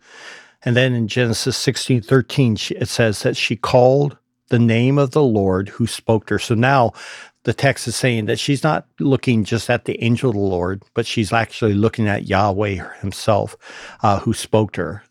And 0.65 0.75
then 0.75 0.93
in 0.93 1.07
Genesis 1.07 1.55
16 1.55 2.01
13, 2.01 2.57
it 2.71 2.89
says 2.89 3.23
that 3.23 3.37
she 3.37 3.55
called 3.55 4.17
the 4.49 4.59
name 4.59 4.97
of 4.97 5.11
the 5.11 5.23
Lord 5.23 5.69
who 5.69 5.87
spoke 5.87 6.27
to 6.27 6.35
her. 6.35 6.39
So 6.39 6.55
now 6.55 6.91
the 7.43 7.53
text 7.53 7.87
is 7.87 7.95
saying 7.95 8.25
that 8.25 8.39
she's 8.39 8.63
not 8.63 8.87
looking 8.99 9.45
just 9.45 9.69
at 9.69 9.85
the 9.85 10.01
angel 10.03 10.31
of 10.31 10.35
the 10.35 10.41
Lord, 10.41 10.83
but 10.93 11.05
she's 11.05 11.31
actually 11.31 11.75
looking 11.75 12.09
at 12.09 12.27
Yahweh 12.27 12.99
himself 12.99 13.55
uh, 14.03 14.19
who 14.19 14.33
spoke 14.33 14.73
to 14.73 14.81
her. 14.81 15.03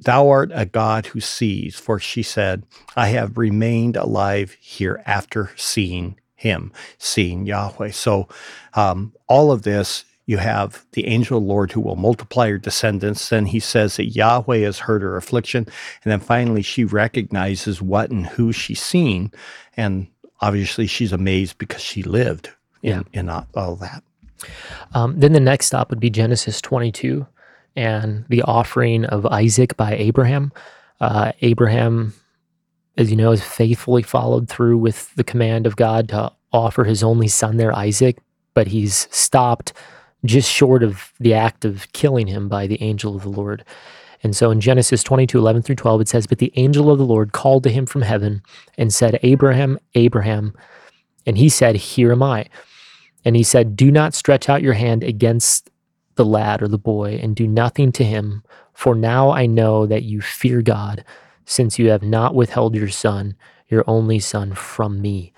Thou 0.00 0.28
art 0.28 0.50
a 0.54 0.66
God 0.66 1.06
who 1.06 1.20
sees, 1.20 1.76
for 1.76 1.98
she 1.98 2.22
said, 2.22 2.64
I 2.96 3.08
have 3.08 3.38
remained 3.38 3.96
alive 3.96 4.56
here 4.60 5.02
after 5.06 5.50
seeing 5.56 6.18
him, 6.34 6.72
seeing 6.98 7.46
Yahweh. 7.46 7.90
So, 7.90 8.28
um, 8.74 9.12
all 9.26 9.50
of 9.50 9.62
this, 9.62 10.04
you 10.26 10.36
have 10.36 10.84
the 10.92 11.06
angel 11.06 11.38
of 11.38 11.44
the 11.44 11.48
Lord 11.48 11.72
who 11.72 11.80
will 11.80 11.96
multiply 11.96 12.46
your 12.46 12.58
descendants. 12.58 13.28
Then 13.28 13.46
he 13.46 13.60
says 13.60 13.96
that 13.96 14.10
Yahweh 14.10 14.58
has 14.58 14.80
heard 14.80 15.02
her 15.02 15.16
affliction. 15.16 15.64
And 16.04 16.12
then 16.12 16.20
finally, 16.20 16.62
she 16.62 16.84
recognizes 16.84 17.80
what 17.80 18.10
and 18.10 18.26
who 18.26 18.52
she's 18.52 18.80
seen. 18.80 19.32
And 19.76 20.06
obviously, 20.40 20.86
she's 20.86 21.12
amazed 21.12 21.56
because 21.56 21.82
she 21.82 22.02
lived 22.02 22.50
in, 22.82 23.04
yeah. 23.12 23.20
in 23.20 23.30
all 23.30 23.76
that. 23.76 24.02
Um, 24.94 25.18
then 25.18 25.32
the 25.32 25.40
next 25.40 25.66
stop 25.66 25.90
would 25.90 25.98
be 25.98 26.10
Genesis 26.10 26.60
22 26.60 27.26
and 27.78 28.24
the 28.28 28.42
offering 28.42 29.04
of 29.04 29.24
Isaac 29.26 29.76
by 29.76 29.94
Abraham. 29.94 30.50
Uh, 31.00 31.30
Abraham, 31.42 32.12
as 32.96 33.08
you 33.08 33.16
know, 33.16 33.30
has 33.30 33.42
faithfully 33.42 34.02
followed 34.02 34.48
through 34.48 34.78
with 34.78 35.14
the 35.14 35.22
command 35.22 35.64
of 35.64 35.76
God 35.76 36.08
to 36.08 36.32
offer 36.52 36.82
his 36.82 37.04
only 37.04 37.28
son 37.28 37.56
there, 37.56 37.74
Isaac, 37.74 38.18
but 38.52 38.66
he's 38.66 39.06
stopped 39.12 39.72
just 40.24 40.50
short 40.50 40.82
of 40.82 41.12
the 41.20 41.34
act 41.34 41.64
of 41.64 41.86
killing 41.92 42.26
him 42.26 42.48
by 42.48 42.66
the 42.66 42.82
angel 42.82 43.14
of 43.14 43.22
the 43.22 43.28
Lord. 43.28 43.64
And 44.24 44.34
so 44.34 44.50
in 44.50 44.60
Genesis 44.60 45.04
22, 45.04 45.38
11 45.38 45.62
through 45.62 45.76
12, 45.76 46.00
it 46.00 46.08
says, 46.08 46.26
But 46.26 46.38
the 46.38 46.52
angel 46.56 46.90
of 46.90 46.98
the 46.98 47.06
Lord 47.06 47.30
called 47.30 47.62
to 47.62 47.70
him 47.70 47.86
from 47.86 48.02
heaven 48.02 48.42
and 48.76 48.92
said, 48.92 49.20
Abraham, 49.22 49.78
Abraham. 49.94 50.52
And 51.24 51.38
he 51.38 51.48
said, 51.48 51.76
Here 51.76 52.10
am 52.10 52.24
I. 52.24 52.46
And 53.24 53.36
he 53.36 53.44
said, 53.44 53.76
Do 53.76 53.92
not 53.92 54.14
stretch 54.14 54.48
out 54.48 54.62
your 54.62 54.72
hand 54.72 55.04
against 55.04 55.70
the 56.18 56.24
lad 56.24 56.60
or 56.60 56.68
the 56.68 56.76
boy 56.76 57.18
and 57.22 57.34
do 57.34 57.46
nothing 57.46 57.92
to 57.92 58.04
him. 58.04 58.42
For 58.74 58.94
now 58.94 59.30
I 59.30 59.46
know 59.46 59.86
that 59.86 60.02
you 60.02 60.20
fear 60.20 60.60
God, 60.60 61.04
since 61.46 61.78
you 61.78 61.88
have 61.90 62.02
not 62.02 62.34
withheld 62.34 62.74
your 62.74 62.88
son, 62.88 63.36
your 63.68 63.84
only 63.86 64.18
son, 64.18 64.52
from 64.52 65.00
me. 65.00 65.32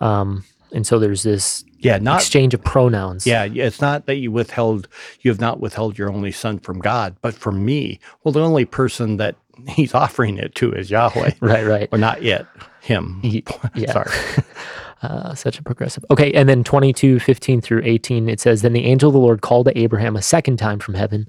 Um, 0.00 0.44
and 0.72 0.86
so 0.86 0.98
there's 0.98 1.24
this 1.24 1.64
yeah, 1.80 1.98
not, 1.98 2.20
exchange 2.20 2.54
of 2.54 2.62
pronouns. 2.62 3.26
Yeah, 3.26 3.44
it's 3.44 3.80
not 3.80 4.06
that 4.06 4.16
you 4.16 4.30
withheld, 4.30 4.88
you 5.20 5.30
have 5.30 5.40
not 5.40 5.60
withheld 5.60 5.98
your 5.98 6.10
only 6.10 6.32
son 6.32 6.60
from 6.60 6.78
God, 6.78 7.16
but 7.20 7.34
from 7.34 7.64
me. 7.64 7.98
Well, 8.22 8.32
the 8.32 8.40
only 8.40 8.64
person 8.64 9.16
that 9.16 9.34
he's 9.68 9.94
offering 9.94 10.38
it 10.38 10.54
to 10.56 10.72
is 10.72 10.90
Yahweh. 10.90 11.32
right, 11.40 11.66
right. 11.66 11.88
Or 11.92 11.98
not 11.98 12.22
yet, 12.22 12.46
him. 12.80 13.20
Yeah. 13.74 13.92
Sorry. 13.92 14.10
Uh, 15.02 15.34
such 15.34 15.58
a 15.58 15.62
progressive. 15.62 16.04
Okay, 16.10 16.30
and 16.32 16.46
then 16.46 16.62
22, 16.62 17.20
15 17.20 17.62
through 17.62 17.80
18, 17.84 18.28
it 18.28 18.38
says, 18.38 18.60
Then 18.60 18.74
the 18.74 18.84
angel 18.84 19.08
of 19.08 19.14
the 19.14 19.18
Lord 19.18 19.40
called 19.40 19.66
to 19.66 19.78
Abraham 19.78 20.14
a 20.14 20.20
second 20.20 20.58
time 20.58 20.78
from 20.78 20.92
heaven 20.92 21.26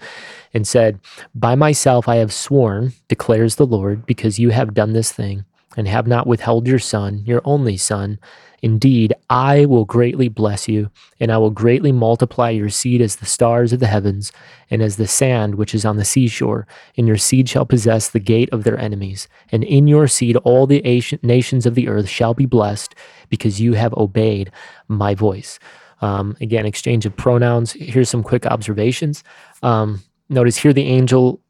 and 0.54 0.68
said, 0.68 1.00
By 1.34 1.56
myself 1.56 2.10
I 2.10 2.18
have 2.18 2.34
sworn, 2.34 2.92
declares 3.08 3.56
the 3.56 3.66
Lord, 3.66 4.06
because 4.06 4.40
you 4.40 4.50
have 4.50 4.74
done 4.74 4.92
this 4.92 5.14
thing 5.14 5.46
and 5.78 5.88
have 5.88 6.08
not 6.08 6.28
withheld 6.28 6.68
your 6.68 6.80
son, 6.80 7.24
your 7.26 7.42
only 7.46 7.78
son. 7.78 8.20
Indeed, 8.62 9.14
I 9.30 9.66
will 9.66 9.86
greatly 9.86 10.28
bless 10.28 10.68
you, 10.68 10.92
and 11.20 11.32
I 11.32 11.38
will 11.38 11.50
greatly 11.50 11.92
multiply 11.92 12.52
your 12.52 12.70
seed 12.70 13.02
as 13.02 13.16
the 13.16 13.26
stars 13.26 13.74
of 13.74 13.80
the 13.80 13.88
heavens, 13.88 14.32
and 14.70 14.84
as 14.84 14.98
the 14.98 15.08
sand 15.08 15.56
which 15.56 15.74
is 15.74 15.84
on 15.84 15.98
the 15.98 16.06
seashore. 16.06 16.68
And 16.96 17.08
your 17.08 17.18
seed 17.18 17.50
shall 17.50 17.66
possess 17.66 18.10
the 18.10 18.20
gate 18.20 18.50
of 18.52 18.64
their 18.64 18.78
enemies. 18.78 19.28
And 19.52 19.64
in 19.64 19.88
your 19.88 20.08
seed 20.08 20.36
all 20.38 20.68
the 20.68 20.82
nations 21.24 21.66
of 21.66 21.74
the 21.74 21.88
earth 21.88 22.08
shall 22.08 22.36
be 22.36 22.46
blessed, 22.46 22.94
because 23.30 23.60
you 23.60 23.74
have 23.74 23.94
obeyed 23.96 24.52
my 24.88 25.16
voice. 25.16 25.58
Um, 26.02 26.36
again, 26.42 26.66
exchange 26.66 27.06
of 27.06 27.16
pronouns. 27.16 27.72
Here's 27.74 28.10
some 28.10 28.24
quick 28.24 28.46
observations. 28.46 29.24
Um, 29.64 30.04
notice 30.30 30.58
here 30.58 30.74
the 30.74 30.84
angel 30.84 31.42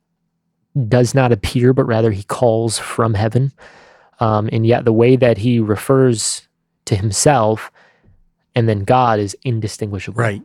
does 0.88 1.13
not 1.13 1.34
appear, 1.34 1.73
but 1.73 1.86
rather 1.86 2.12
he 2.12 2.23
calls 2.23 2.79
from 2.79 3.13
heaven. 3.15 3.51
Um, 4.21 4.49
and 4.53 4.65
yet, 4.65 4.86
the 4.86 4.93
way 4.93 5.17
that 5.17 5.39
he 5.39 5.60
refers 5.60 6.47
to 6.86 6.95
himself 6.95 7.71
and 8.55 8.67
then 8.67 8.84
God 8.84 9.19
is 9.19 9.36
indistinguishable. 9.43 10.19
Right. 10.19 10.41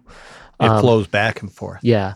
It 0.61 0.67
um, 0.67 0.81
flows 0.81 1.07
back 1.07 1.43
and 1.43 1.53
forth. 1.53 1.81
Yeah. 1.83 2.15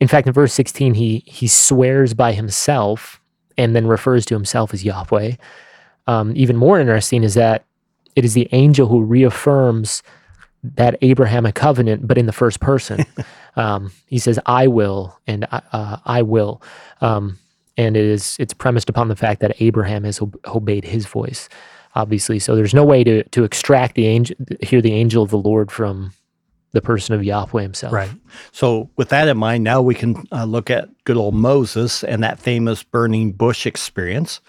In 0.00 0.08
fact, 0.08 0.26
in 0.26 0.32
verse 0.32 0.52
16, 0.52 0.94
he 0.94 1.22
he 1.26 1.48
swears 1.48 2.12
by 2.12 2.32
himself 2.32 3.20
and 3.56 3.74
then 3.74 3.86
refers 3.86 4.26
to 4.26 4.34
himself 4.34 4.74
as 4.74 4.84
Yahweh. 4.84 5.36
Um, 6.06 6.32
even 6.36 6.56
more 6.56 6.78
interesting 6.78 7.22
is 7.22 7.34
that 7.34 7.64
it 8.14 8.24
is 8.24 8.34
the 8.34 8.48
angel 8.52 8.88
who 8.88 9.02
reaffirms 9.02 10.02
that 10.62 10.98
Abrahamic 11.00 11.54
covenant, 11.54 12.06
but 12.06 12.18
in 12.18 12.26
the 12.26 12.32
first 12.32 12.60
person. 12.60 13.04
um, 13.56 13.92
he 14.06 14.18
says, 14.18 14.38
"I 14.44 14.66
will," 14.66 15.18
and 15.26 15.46
uh, 15.50 15.96
"I 16.04 16.22
will," 16.22 16.60
um, 17.00 17.38
and 17.76 17.96
it 17.96 18.04
is 18.04 18.36
it's 18.38 18.54
premised 18.54 18.88
upon 18.88 19.08
the 19.08 19.16
fact 19.16 19.40
that 19.40 19.60
Abraham 19.60 20.04
has 20.04 20.20
obeyed 20.46 20.84
his 20.84 21.06
voice 21.06 21.48
obviously. 21.96 22.38
So 22.38 22.54
there's 22.54 22.74
no 22.74 22.84
way 22.84 23.02
to 23.02 23.24
to 23.24 23.42
extract 23.42 23.96
the 23.96 24.06
angel, 24.06 24.36
hear 24.60 24.80
the 24.80 24.92
angel 24.92 25.24
of 25.24 25.30
the 25.30 25.38
Lord 25.38 25.72
from 25.72 26.12
the 26.72 26.82
person 26.82 27.14
of 27.14 27.24
Yahweh 27.24 27.62
himself. 27.62 27.92
Right. 27.92 28.10
So 28.52 28.90
with 28.96 29.08
that 29.08 29.28
in 29.28 29.38
mind, 29.38 29.64
now 29.64 29.80
we 29.80 29.94
can 29.94 30.22
uh, 30.30 30.44
look 30.44 30.70
at 30.70 30.90
good 31.04 31.16
old 31.16 31.34
Moses 31.34 32.04
and 32.04 32.22
that 32.22 32.38
famous 32.38 32.82
burning 32.82 33.32
bush 33.32 33.66
experience. 33.66 34.40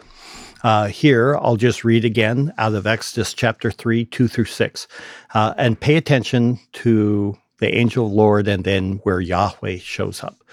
Uh, 0.64 0.88
here, 0.88 1.38
I'll 1.38 1.56
just 1.56 1.86
read 1.86 2.04
again 2.04 2.54
out 2.58 2.74
of 2.74 2.86
Exodus 2.86 3.34
chapter 3.34 3.72
3, 3.72 4.04
2 4.06 4.28
through 4.28 4.46
6. 4.46 4.88
Uh, 5.34 5.54
and 5.58 5.80
pay 5.80 5.96
attention 5.96 6.60
to 6.74 7.38
the 7.60 7.74
angel 7.74 8.06
of 8.06 8.12
the 8.12 8.18
Lord 8.18 8.48
and 8.48 8.64
then 8.66 9.00
where 9.04 9.22
Yahweh 9.22 9.78
shows 9.78 10.22
up. 10.24 10.44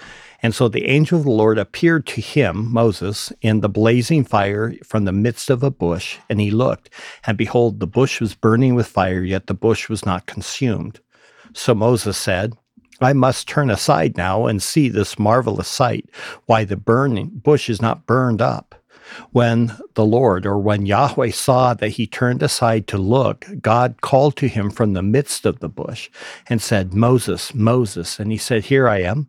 And 0.44 0.54
so 0.54 0.68
the 0.68 0.84
angel 0.90 1.20
of 1.20 1.24
the 1.24 1.30
Lord 1.30 1.56
appeared 1.56 2.04
to 2.08 2.20
him, 2.20 2.70
Moses, 2.70 3.32
in 3.40 3.62
the 3.62 3.68
blazing 3.70 4.26
fire 4.26 4.74
from 4.84 5.06
the 5.06 5.10
midst 5.12 5.48
of 5.48 5.62
a 5.62 5.70
bush. 5.70 6.18
And 6.28 6.38
he 6.38 6.50
looked, 6.50 6.90
and 7.26 7.38
behold, 7.38 7.80
the 7.80 7.86
bush 7.86 8.20
was 8.20 8.34
burning 8.34 8.74
with 8.74 8.86
fire, 8.86 9.22
yet 9.22 9.46
the 9.46 9.54
bush 9.54 9.88
was 9.88 10.04
not 10.04 10.26
consumed. 10.26 11.00
So 11.54 11.74
Moses 11.74 12.18
said, 12.18 12.52
I 13.00 13.14
must 13.14 13.48
turn 13.48 13.70
aside 13.70 14.18
now 14.18 14.44
and 14.44 14.62
see 14.62 14.90
this 14.90 15.18
marvelous 15.18 15.66
sight, 15.66 16.10
why 16.44 16.64
the 16.64 16.76
burning 16.76 17.30
bush 17.30 17.70
is 17.70 17.80
not 17.80 18.04
burned 18.04 18.42
up. 18.42 18.74
When 19.32 19.72
the 19.94 20.04
Lord, 20.04 20.44
or 20.44 20.58
when 20.58 20.84
Yahweh 20.84 21.30
saw 21.30 21.72
that 21.72 21.90
he 21.90 22.06
turned 22.06 22.42
aside 22.42 22.86
to 22.88 22.98
look, 22.98 23.46
God 23.62 24.02
called 24.02 24.36
to 24.36 24.48
him 24.48 24.70
from 24.70 24.92
the 24.92 25.02
midst 25.02 25.46
of 25.46 25.60
the 25.60 25.68
bush 25.70 26.10
and 26.48 26.60
said, 26.60 26.92
Moses, 26.92 27.54
Moses. 27.54 28.18
And 28.18 28.30
he 28.30 28.38
said, 28.38 28.64
Here 28.64 28.88
I 28.88 29.00
am. 29.00 29.28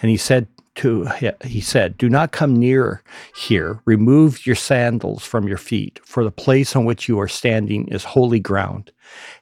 And 0.00 0.10
he 0.10 0.16
said 0.16 0.48
to 0.76 1.06
he 1.44 1.60
said, 1.60 1.98
Do 1.98 2.08
not 2.08 2.32
come 2.32 2.56
near 2.56 3.02
here. 3.34 3.80
Remove 3.84 4.46
your 4.46 4.56
sandals 4.56 5.24
from 5.24 5.48
your 5.48 5.58
feet, 5.58 6.00
for 6.04 6.24
the 6.24 6.30
place 6.30 6.76
on 6.76 6.84
which 6.84 7.08
you 7.08 7.18
are 7.20 7.28
standing 7.28 7.88
is 7.88 8.04
holy 8.04 8.40
ground. 8.40 8.92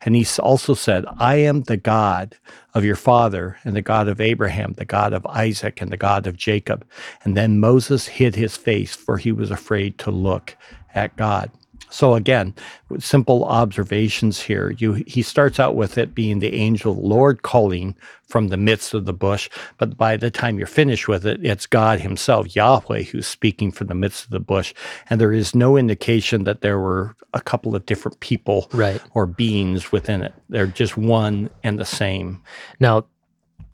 And 0.03 0.14
he 0.14 0.27
also 0.40 0.75
said, 0.75 1.05
I 1.18 1.37
am 1.37 1.62
the 1.62 1.77
God 1.77 2.37
of 2.75 2.85
your 2.85 2.97
father, 2.97 3.57
and 3.64 3.75
the 3.75 3.83
God 3.83 4.09
of 4.09 4.20
Abraham, 4.20 4.75
the 4.75 4.85
God 4.85 5.12
of 5.12 5.25
Isaac, 5.27 5.81
and 5.81 5.90
the 5.90 5.97
God 5.97 6.27
of 6.27 6.37
Jacob. 6.37 6.87
And 7.23 7.37
then 7.37 7.61
Moses 7.61 8.07
hid 8.07 8.35
his 8.35 8.57
face, 8.57 8.94
for 8.94 9.16
he 9.16 9.33
was 9.33 9.51
afraid 9.51 9.99
to 9.99 10.11
look 10.11 10.57
at 10.94 11.16
God. 11.16 11.51
So 11.90 12.14
again, 12.14 12.54
simple 12.98 13.44
observations 13.44 14.40
here. 14.40 14.74
You, 14.78 14.94
he 15.06 15.22
starts 15.22 15.60
out 15.60 15.76
with 15.76 15.96
it 15.96 16.14
being 16.14 16.40
the 16.40 16.52
angel 16.54 16.94
Lord 16.96 17.42
calling 17.42 17.94
from 18.26 18.48
the 18.48 18.56
midst 18.56 18.94
of 18.94 19.04
the 19.04 19.12
bush, 19.12 19.48
but 19.78 19.96
by 19.96 20.16
the 20.16 20.30
time 20.30 20.58
you're 20.58 20.66
finished 20.66 21.06
with 21.06 21.24
it, 21.24 21.44
it's 21.44 21.66
God 21.66 22.00
Himself, 22.00 22.56
Yahweh, 22.56 23.02
who's 23.02 23.28
speaking 23.28 23.70
from 23.70 23.87
the 23.87 23.94
midst 23.94 24.24
of 24.24 24.30
the 24.30 24.40
bush, 24.40 24.74
and 25.08 25.20
there 25.20 25.32
is 25.32 25.54
no 25.54 25.76
indication 25.76 26.42
that 26.44 26.62
there 26.62 26.80
were 26.80 27.14
a 27.32 27.40
couple 27.40 27.76
of 27.76 27.87
different 27.87 28.18
people 28.18 28.68
right. 28.72 29.00
or 29.12 29.26
beings 29.26 29.92
within 29.92 30.22
it. 30.22 30.34
They're 30.48 30.66
just 30.66 30.96
one 30.96 31.48
and 31.62 31.78
the 31.78 31.84
same. 31.84 32.42
Now, 32.80 33.06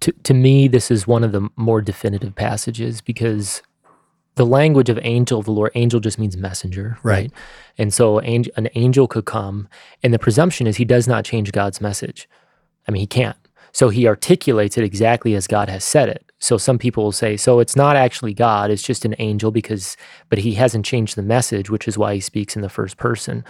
to 0.00 0.12
to 0.12 0.34
me, 0.34 0.68
this 0.68 0.90
is 0.90 1.06
one 1.06 1.24
of 1.24 1.32
the 1.32 1.48
more 1.56 1.80
definitive 1.80 2.34
passages 2.34 3.00
because 3.00 3.62
the 4.36 4.46
language 4.46 4.88
of 4.88 4.98
angel 5.02 5.40
of 5.40 5.44
the 5.44 5.52
Lord, 5.52 5.72
angel 5.74 6.00
just 6.00 6.18
means 6.18 6.36
messenger, 6.36 6.98
right? 7.02 7.22
Right. 7.22 7.32
And 7.76 7.92
so 7.92 8.18
an 8.18 8.68
angel 8.74 9.06
could 9.08 9.24
come, 9.24 9.68
and 10.02 10.14
the 10.14 10.18
presumption 10.18 10.66
is 10.66 10.76
he 10.76 10.84
does 10.84 11.08
not 11.08 11.24
change 11.24 11.52
God's 11.52 11.80
message. 11.80 12.28
I 12.86 12.92
mean, 12.92 13.00
he 13.00 13.06
can't. 13.06 13.36
So 13.72 13.88
he 13.88 14.08
articulates 14.08 14.76
it 14.76 14.84
exactly 14.84 15.34
as 15.34 15.46
God 15.46 15.68
has 15.68 15.84
said 15.84 16.08
it. 16.08 16.24
So 16.40 16.56
some 16.56 16.78
people 16.78 17.04
will 17.04 17.12
say, 17.12 17.36
so 17.36 17.60
it's 17.60 17.76
not 17.76 17.96
actually 17.96 18.34
God, 18.34 18.70
it's 18.70 18.82
just 18.82 19.04
an 19.04 19.14
angel 19.18 19.50
because, 19.50 19.96
but 20.28 20.38
he 20.38 20.54
hasn't 20.54 20.86
changed 20.86 21.14
the 21.14 21.22
message, 21.22 21.70
which 21.70 21.86
is 21.86 21.98
why 21.98 22.14
he 22.14 22.20
speaks 22.20 22.56
in 22.56 22.62
the 22.62 22.68
first 22.68 22.96
person. 22.96 23.44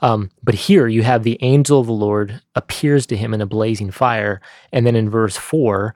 Um, 0.00 0.30
but 0.42 0.56
here 0.56 0.88
you 0.88 1.04
have 1.04 1.22
the 1.22 1.38
angel 1.40 1.80
of 1.80 1.86
the 1.86 1.92
Lord 1.92 2.42
appears 2.54 3.06
to 3.06 3.16
him 3.16 3.32
in 3.32 3.40
a 3.40 3.46
blazing 3.46 3.90
fire. 3.90 4.40
And 4.72 4.84
then 4.84 4.96
in 4.96 5.08
verse 5.08 5.36
four, 5.36 5.94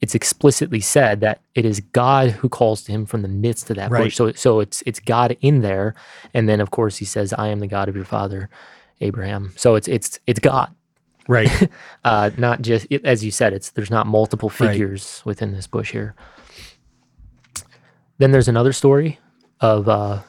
it's 0.00 0.14
explicitly 0.14 0.80
said 0.80 1.20
that 1.20 1.40
it 1.54 1.64
is 1.64 1.80
God 1.80 2.30
who 2.30 2.48
calls 2.48 2.82
to 2.84 2.92
him 2.92 3.06
from 3.06 3.22
the 3.22 3.28
midst 3.28 3.70
of 3.70 3.76
that 3.76 3.90
Right. 3.90 4.04
bush. 4.04 4.16
So, 4.16 4.32
so 4.32 4.60
it's 4.60 4.82
it's 4.86 5.00
God 5.00 5.36
in 5.40 5.62
there, 5.62 5.94
and 6.34 6.48
then 6.48 6.60
of 6.60 6.70
course 6.70 6.98
he 6.98 7.04
says, 7.04 7.32
"I 7.32 7.48
am 7.48 7.60
the 7.60 7.66
God 7.66 7.88
of 7.88 7.96
your 7.96 8.04
father, 8.04 8.48
Abraham." 9.00 9.52
So 9.56 9.74
it's 9.74 9.88
it's 9.88 10.20
it's 10.26 10.38
God, 10.40 10.74
Right. 11.28 11.50
uh, 12.04 12.30
not 12.36 12.62
just 12.62 12.86
it, 12.90 13.04
as 13.04 13.24
you 13.24 13.30
said. 13.30 13.52
It's 13.52 13.70
there's 13.70 13.90
not 13.90 14.06
multiple 14.06 14.48
Right. 14.50 14.70
figures 14.72 15.22
within 15.24 15.52
this 15.52 15.66
bush 15.66 15.92
here. 15.92 16.14
Then 18.18 18.32
there's 18.32 18.48
another 18.48 18.72
story 18.72 19.18
of 19.60 19.88
uh, 19.88 20.20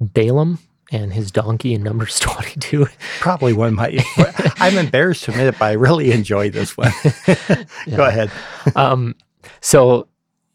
Balaam 0.00 0.58
and 0.92 1.12
his 1.12 1.30
donkey 1.30 1.74
in 1.74 1.82
Numbers 1.82 2.18
22. 2.20 2.86
Probably 3.20 3.52
one 3.52 3.68
of 3.68 3.74
my. 3.74 3.98
I'm 4.58 4.76
embarrassed 4.78 5.24
to 5.24 5.32
admit 5.32 5.48
it, 5.48 5.58
but 5.58 5.66
I 5.66 5.72
really 5.72 6.12
enjoy 6.12 6.50
this 6.50 6.76
one. 6.76 6.92
Go 7.94 8.04
ahead. 8.04 8.30
um, 8.74 9.14
so, 9.60 10.08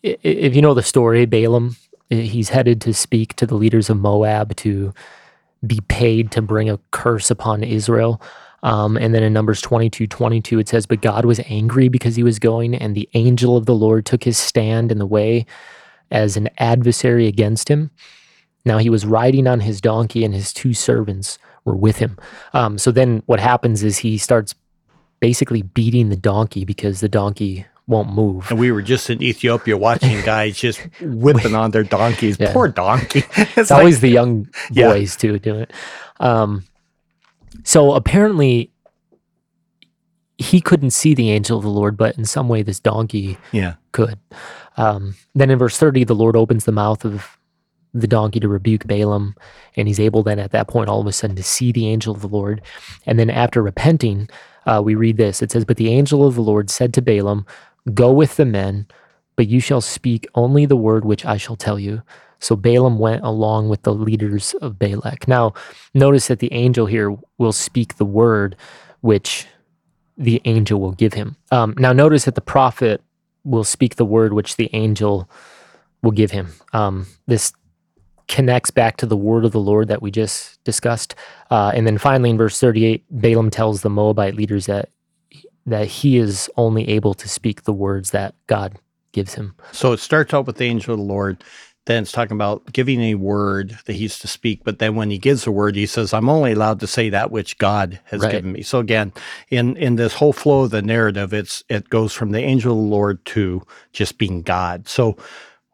if 0.04 0.56
you 0.56 0.62
know 0.62 0.74
the 0.74 0.82
story, 0.82 1.26
Balaam, 1.26 1.76
he's 2.10 2.50
headed 2.50 2.82
to 2.82 2.94
speak 2.94 3.36
to 3.36 3.46
the 3.46 3.56
leaders 3.56 3.90
of 3.90 3.98
Moab 3.98 4.56
to 4.58 4.94
be 5.66 5.80
paid 5.88 6.32
to 6.32 6.42
bring 6.42 6.70
a 6.70 6.80
curse 6.92 7.30
upon 7.30 7.64
Israel. 7.64 8.22
Um, 8.64 8.98
and 8.98 9.14
then 9.14 9.24
in 9.24 9.34
Numbers 9.34 9.62
22 9.62 10.08
22, 10.08 10.60
it 10.60 10.68
says, 10.68 10.86
But 10.86 11.02
God 11.02 11.26
was 11.26 11.40
angry 11.48 11.88
because 11.88 12.16
he 12.16 12.24
was 12.24 12.40
going, 12.40 12.76
and 12.76 12.96
the 12.96 13.10
angel 13.14 13.58
of 13.58 13.66
the 13.66 13.76
Lord 13.76 14.06
took 14.06 14.24
his 14.24 14.38
stand 14.38 14.92
in 14.92 14.98
the 14.98 15.06
way 15.06 15.46
as 16.12 16.38
an 16.38 16.50
adversary 16.58 17.28
against 17.28 17.70
him. 17.70 17.92
Now 18.66 18.78
he 18.78 18.90
was 18.90 19.06
riding 19.06 19.48
on 19.48 19.60
his 19.60 19.82
donkey, 19.82 20.24
and 20.24 20.34
his 20.34 20.54
two 20.54 20.74
servants 20.74 21.38
were 21.66 21.76
with 21.76 21.98
him. 21.98 22.18
Um, 22.54 22.78
so 22.78 22.92
then 22.92 23.24
what 23.26 23.40
happens 23.40 23.84
is 23.84 23.98
he 24.00 24.18
starts 24.18 24.56
basically 25.20 25.62
beating 25.62 26.10
the 26.10 26.16
donkey 26.16 26.66
because 26.66 27.00
the 27.00 27.10
donkey 27.10 27.66
won't 27.88 28.12
move. 28.12 28.50
And 28.50 28.60
we 28.60 28.72
were 28.72 28.82
just 28.82 29.10
in 29.10 29.22
Ethiopia 29.22 29.78
watching 29.78 30.22
guys 30.26 30.58
just 30.58 30.80
whipping 31.02 31.56
on 31.56 31.72
their 31.72 31.84
donkeys. 31.84 32.38
Yeah. 32.40 32.54
Poor 32.54 32.68
donkey. 32.68 33.24
It's 33.38 33.58
It's 33.58 33.72
like- 33.72 33.80
always 33.80 34.00
the 34.02 34.10
young 34.10 34.48
Yeah. 34.72 34.90
boys 34.90 35.16
too 35.16 35.38
doing 35.40 35.62
it. 35.62 35.74
Um, 36.20 36.64
so 37.64 37.94
apparently 37.94 38.72
he 40.38 40.62
couldn't 40.62 40.92
see 40.92 41.14
the 41.14 41.30
angel 41.32 41.58
of 41.58 41.64
the 41.64 41.70
Lord, 41.70 41.98
but 41.98 42.18
in 42.18 42.26
some 42.26 42.48
way 42.50 42.64
this 42.64 42.80
donkey 42.80 43.38
yeah. 43.52 43.76
could. 43.92 44.18
Um, 44.78 45.16
then 45.36 45.50
in 45.52 45.60
verse 45.60 45.78
30, 45.78 46.04
the 46.06 46.16
Lord 46.16 46.36
opens 46.36 46.66
the 46.66 46.72
mouth 46.72 47.06
of 47.06 47.38
the 47.94 48.08
donkey 48.08 48.40
to 48.40 48.48
rebuke 48.48 48.88
Balaam, 48.88 49.36
and 49.76 49.88
he's 49.88 50.00
able 50.00 50.24
then 50.24 50.40
at 50.40 50.52
that 50.52 50.68
point 50.68 50.90
all 50.90 51.02
of 51.02 51.08
a 51.08 51.12
sudden 51.12 51.36
to 51.36 51.44
see 51.44 51.72
the 51.72 51.88
angel 51.88 52.14
of 52.14 52.22
the 52.22 52.28
Lord. 52.28 52.62
And 53.06 53.20
then 53.20 53.30
after 53.30 53.62
repenting, 53.62 54.30
uh, 54.66 54.82
we 54.84 54.96
read 54.96 55.18
this 55.18 55.42
it 55.42 55.52
says, 55.52 55.66
But 55.66 55.78
the 55.78 55.90
angel 55.90 56.26
of 56.26 56.36
the 56.36 56.42
Lord 56.42 56.70
said 56.70 56.94
to 56.94 57.02
Balaam, 57.02 57.46
Go 57.94 58.12
with 58.14 58.36
the 58.36 58.46
men, 58.46 58.88
but 59.36 59.48
you 59.48 59.60
shall 59.60 59.82
speak 59.82 60.28
only 60.36 60.66
the 60.66 60.76
word 60.76 61.04
which 61.04 61.26
I 61.26 61.38
shall 61.38 61.56
tell 61.56 61.80
you. 61.80 62.02
So 62.40 62.56
Balaam 62.56 62.98
went 62.98 63.24
along 63.24 63.70
with 63.70 63.84
the 63.84 63.94
leaders 63.94 64.54
of 64.56 64.80
Balak. 64.80 65.28
Now, 65.28 65.54
notice 65.94 66.28
that 66.28 66.40
the 66.40 66.52
angel 66.54 66.88
here 66.88 67.16
will 67.38 67.52
speak 67.52 67.98
the 67.98 68.06
word 68.06 68.56
which 69.02 69.46
the 70.18 70.42
angel 70.46 70.80
will 70.80 70.92
give 70.92 71.14
him. 71.14 71.36
Um, 71.52 71.76
now, 71.78 71.94
notice 71.94 72.26
that 72.26 72.36
the 72.36 72.42
prophet 72.42 73.02
will 73.44 73.64
speak 73.64 73.96
the 73.96 74.06
word 74.06 74.34
which 74.34 74.56
the 74.56 74.70
angel 74.74 75.30
will 76.02 76.12
give 76.12 76.32
him. 76.32 76.50
Um, 76.74 77.08
this 77.28 77.54
connects 78.32 78.72
back 78.72 78.98
to 78.98 79.06
the 79.06 79.18
word 79.18 79.46
of 79.46 79.52
the 79.52 79.60
Lord 79.60 79.90
that 79.90 80.02
we 80.02 80.10
just 80.10 80.64
discussed. 80.64 81.14
Uh, 81.52 81.72
and 81.76 81.86
then 81.86 81.98
finally, 81.98 82.30
in 82.30 82.38
verse 82.38 82.60
38, 82.60 83.04
Balaam 83.12 83.52
tells 83.52 83.82
the 83.82 83.90
Moabite 83.90 84.36
leaders 84.36 84.66
that 84.66 84.90
that 85.68 85.86
he 85.86 86.18
is 86.18 86.50
only 86.58 86.90
able 86.90 87.14
to 87.14 87.30
speak 87.30 87.64
the 87.64 87.74
words 87.74 88.10
that 88.10 88.34
God 88.48 88.80
gives 89.12 89.36
him. 89.36 89.54
So 89.72 89.92
it 89.92 90.00
starts 90.00 90.34
out 90.34 90.48
with 90.48 90.58
the 90.58 90.66
angel 90.66 90.96
of 90.96 91.00
the 91.00 91.06
Lord. 91.06 91.44
Then 91.86 92.02
it's 92.04 92.12
talking 92.12 92.36
about 92.36 92.72
giving 92.74 93.00
a 93.02 93.16
word 93.16 93.78
that 93.86 93.94
he's 93.94 94.18
to 94.20 94.28
speak. 94.28 94.64
But 94.64 94.80
then 94.80 94.96
when 94.96 95.12
he 95.12 95.20
gives 95.20 95.46
a 95.46 95.52
word, 95.52 95.76
he 95.76 95.86
says, 95.86 96.14
I'm 96.14 96.30
only 96.30 96.54
allowed 96.54 96.80
to 96.80 96.88
say 96.88 97.10
that 97.10 97.30
which 97.32 97.58
God 97.60 98.00
has 98.06 98.22
Right. 98.22 98.32
given 98.32 98.54
me. 98.54 98.64
So 98.64 98.80
again, 98.80 99.14
in, 99.50 99.78
in 99.78 99.98
this 99.98 100.14
whole 100.16 100.34
flow 100.34 100.64
of 100.64 100.72
the 100.72 100.82
narrative, 100.82 101.32
it's 101.34 101.64
it 101.70 101.90
goes 101.90 102.14
from 102.14 102.32
the 102.32 102.40
angel 102.42 102.72
of 102.72 102.78
the 102.78 102.84
Lord 102.96 103.24
to 103.26 103.62
just 103.94 104.18
being 104.18 104.42
God. 104.42 104.88
So 104.88 105.16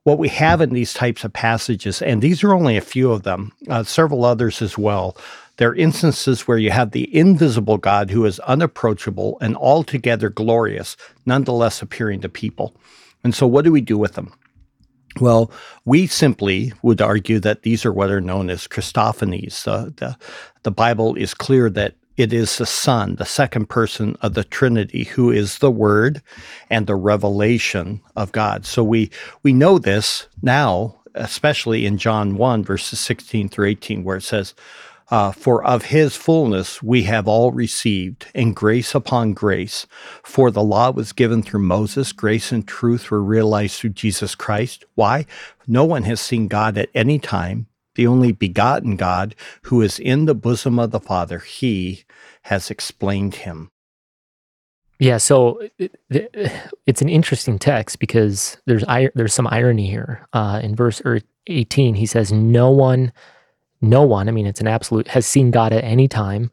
what 0.08 0.18
we 0.18 0.30
have 0.30 0.62
in 0.62 0.70
these 0.70 0.94
types 0.94 1.26
of 1.26 1.34
passages, 1.34 2.02
and 2.02 2.22
these 2.22 2.42
are 2.42 2.54
only 2.54 2.78
a 2.78 2.82
few 2.82 3.12
of 3.12 3.24
them, 3.24 3.52
uh, 3.68 3.84
several 3.84 4.24
others 4.24 4.62
as 4.62 4.78
well. 4.78 5.18
There 5.58 5.72
are 5.72 5.76
instances 5.76 6.48
where 6.48 6.58
you 6.58 6.72
have 6.72 6.92
the 6.92 7.14
invisible 7.14 7.78
God 7.78 8.10
who 8.10 8.24
is 8.24 8.40
unapproachable 8.40 9.38
and 9.42 9.58
altogether 9.58 10.30
glorious, 10.30 10.96
nonetheless 11.26 11.82
appearing 11.82 12.22
to 12.22 12.30
people. 12.30 12.74
And 13.26 13.36
so, 13.36 13.46
what 13.46 13.66
do 13.66 13.72
we 13.74 13.82
do 13.82 13.98
with 13.98 14.14
them? 14.14 14.32
Well, 15.20 15.52
we 15.84 16.08
simply 16.08 16.72
would 16.84 17.02
argue 17.02 17.40
that 17.42 17.64
these 17.64 17.86
are 17.86 17.92
what 17.92 18.10
are 18.10 18.22
known 18.22 18.50
as 18.50 18.66
Christophanies. 18.66 19.68
Uh, 19.68 19.90
the, 19.98 20.16
the 20.64 20.72
Bible 20.72 21.16
is 21.16 21.34
clear 21.34 21.70
that 21.72 21.96
it 22.18 22.34
is 22.34 22.58
the 22.58 22.66
Son, 22.66 23.16
the 23.16 23.26
second 23.26 23.70
person 23.70 24.18
of 24.22 24.34
the 24.34 24.44
Trinity, 24.44 25.04
who 25.04 25.32
is 25.32 25.60
the 25.60 25.72
Word 25.72 26.22
and 26.70 26.88
the 26.88 26.96
revelation 26.96 28.02
of 28.16 28.32
God. 28.32 28.66
So 28.66 28.84
we 28.84 29.12
we 29.44 29.54
know 29.54 29.78
this 29.78 30.28
now, 30.42 31.00
especially 31.14 31.86
in 31.86 31.98
John 32.00 32.36
1, 32.36 32.64
verses 32.64 33.00
16 33.00 33.50
through 33.50 33.68
18, 33.68 34.04
where 34.04 34.18
it 34.18 34.24
says, 34.24 34.56
uh, 35.10 35.32
For 35.32 35.64
of 35.64 35.86
his 35.86 36.16
fullness 36.16 36.82
we 36.82 37.04
have 37.04 37.28
all 37.28 37.52
received, 37.52 38.26
and 38.34 38.56
grace 38.56 38.96
upon 38.96 39.34
grace. 39.34 39.86
For 40.24 40.50
the 40.50 40.64
law 40.64 40.92
was 40.92 41.14
given 41.14 41.44
through 41.44 41.62
Moses, 41.62 42.12
grace 42.12 42.52
and 42.52 42.68
truth 42.68 43.12
were 43.12 43.24
realized 43.24 43.80
through 43.80 43.92
Jesus 43.92 44.34
Christ. 44.34 44.86
Why? 44.96 45.28
No 45.68 45.86
one 45.86 46.04
has 46.04 46.20
seen 46.20 46.48
God 46.48 46.78
at 46.78 46.90
any 46.96 47.20
time. 47.20 47.68
The 47.98 48.08
only 48.08 48.32
begotten 48.32 48.96
God 48.96 49.36
who 49.64 49.82
is 49.82 49.98
in 50.00 50.26
the 50.26 50.36
bosom 50.36 50.78
of 50.80 50.92
the 50.92 51.00
Father, 51.00 51.40
he 51.40 52.06
has 52.44 52.70
explained 52.72 53.36
him. 53.36 53.70
Yeah, 55.00 55.18
so 55.18 55.60
it, 55.78 55.96
it- 56.10 56.52
it's 56.86 57.02
an 57.02 57.10
interesting 57.10 57.60
text 57.60 58.00
because 58.00 58.58
there's 58.66 58.84
there's 59.16 59.34
some 59.34 59.48
irony 59.48 59.88
here. 59.90 60.28
Uh, 60.32 60.62
in 60.64 60.76
verse 60.76 61.02
er- 61.06 61.22
18, 61.48 61.96
he 61.96 62.06
says, 62.06 62.32
"No 62.32 62.70
one, 62.72 63.12
no 63.82 64.04
one. 64.04 64.28
I 64.30 64.32
mean, 64.32 64.46
it's 64.48 64.62
an 64.62 64.68
absolute 64.68 65.10
has 65.10 65.26
seen 65.26 65.52
God 65.52 65.74
at 65.74 65.84
any 65.84 66.08
time." 66.08 66.52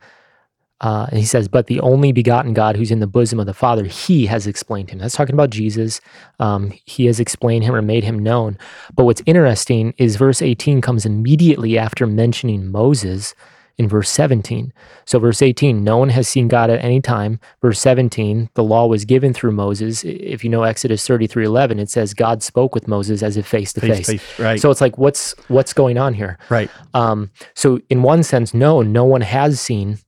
Uh, 0.84 1.06
and 1.08 1.18
he 1.18 1.24
says, 1.24 1.48
"But 1.48 1.66
the 1.66 1.80
only 1.80 2.12
begotten 2.12 2.52
God, 2.52 2.76
who's 2.76 2.90
in 2.90 3.00
the 3.00 3.06
bosom 3.06 3.40
of 3.40 3.46
the 3.46 3.54
Father, 3.54 3.84
He 3.86 4.26
has 4.26 4.46
explained 4.46 4.90
Him." 4.90 4.98
That's 4.98 5.16
talking 5.16 5.34
about 5.34 5.48
Jesus. 5.48 6.02
Um, 6.38 6.74
he 6.84 7.06
has 7.06 7.18
explained 7.18 7.64
Him 7.64 7.74
or 7.74 7.80
made 7.80 8.04
Him 8.04 8.18
known. 8.18 8.58
But 8.94 9.04
what's 9.04 9.22
interesting 9.24 9.94
is 9.96 10.16
verse 10.16 10.42
18 10.42 10.82
comes 10.82 11.06
immediately 11.06 11.78
after 11.78 12.06
mentioning 12.06 12.70
Moses 12.70 13.34
in 13.76 13.88
verse 13.88 14.10
17. 14.10 14.72
So, 15.04 15.18
verse 15.18 15.42
18, 15.42 15.82
no 15.82 15.96
one 15.96 16.10
has 16.10 16.28
seen 16.28 16.48
God 16.48 16.68
at 16.68 16.84
any 16.84 17.00
time. 17.00 17.40
Verse 17.60 17.80
17, 17.80 18.50
the 18.54 18.62
law 18.62 18.86
was 18.86 19.04
given 19.04 19.32
through 19.32 19.52
Moses. 19.52 20.04
If 20.04 20.44
you 20.44 20.50
know 20.50 20.64
Exodus 20.64 21.06
33 21.06 21.46
11, 21.46 21.78
it 21.80 21.90
says 21.90 22.14
God 22.14 22.42
spoke 22.42 22.74
with 22.74 22.86
Moses 22.86 23.22
as 23.22 23.36
if 23.36 23.46
face 23.46 23.72
to 23.72 23.80
face. 23.80 24.06
Face- 24.06 24.38
right. 24.38 24.60
So, 24.60 24.70
it's 24.70 24.80
like, 24.80 24.98
what's 24.98 25.34
what's 25.48 25.72
going 25.72 25.98
on 25.98 26.14
here? 26.14 26.38
right. 26.50 26.70
Um, 26.92 27.30
so, 27.54 27.80
in 27.90 28.02
one 28.02 28.22
sense, 28.22 28.54
no, 28.54 28.82
no 28.82 29.04
one 29.04 29.22
has 29.22 29.60
seen 29.60 29.98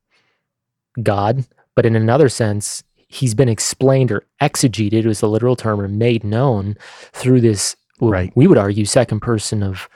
God, 1.03 1.45
but 1.75 1.87
in 1.87 1.97
another 1.97 2.29
sense, 2.29 2.83
he's 3.09 3.35
been 3.35 3.49
explained 3.49 4.11
or 4.11 4.25
exegeted 4.41 5.07
is 5.07 5.21
the 5.21 5.29
literal 5.29 5.57
term 5.57 5.81
or 5.81 5.89
made 5.89 6.25
known 6.25 6.77
through 7.13 7.41
this, 7.41 7.77
well, 8.01 8.11
Right. 8.11 8.33
we 8.35 8.47
would 8.47 8.59
argue, 8.59 8.85
second 8.85 9.21
person 9.21 9.63
of 9.63 9.89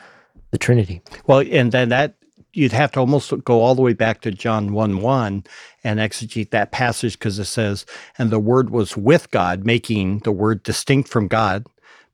the 0.50 0.58
Trinity. 0.58 1.02
Well, 1.26 1.40
and 1.50 1.72
then 1.72 1.88
that 1.90 2.14
you'd 2.52 2.72
have 2.72 2.90
to 2.92 3.00
almost 3.00 3.32
go 3.44 3.60
all 3.60 3.74
the 3.74 3.82
way 3.82 3.92
back 3.92 4.20
to 4.22 4.30
John 4.30 4.72
1 4.72 5.00
1 5.00 5.44
and 5.84 6.00
exegete 6.00 6.50
that 6.50 6.72
passage 6.72 7.18
because 7.18 7.38
it 7.38 7.44
says, 7.44 7.86
and 8.18 8.30
the 8.30 8.40
word 8.40 8.70
was 8.70 8.96
with 8.96 9.30
God, 9.30 9.64
making 9.64 10.20
the 10.20 10.32
word 10.32 10.62
distinct 10.62 11.08
from 11.08 11.28
God. 11.28 11.66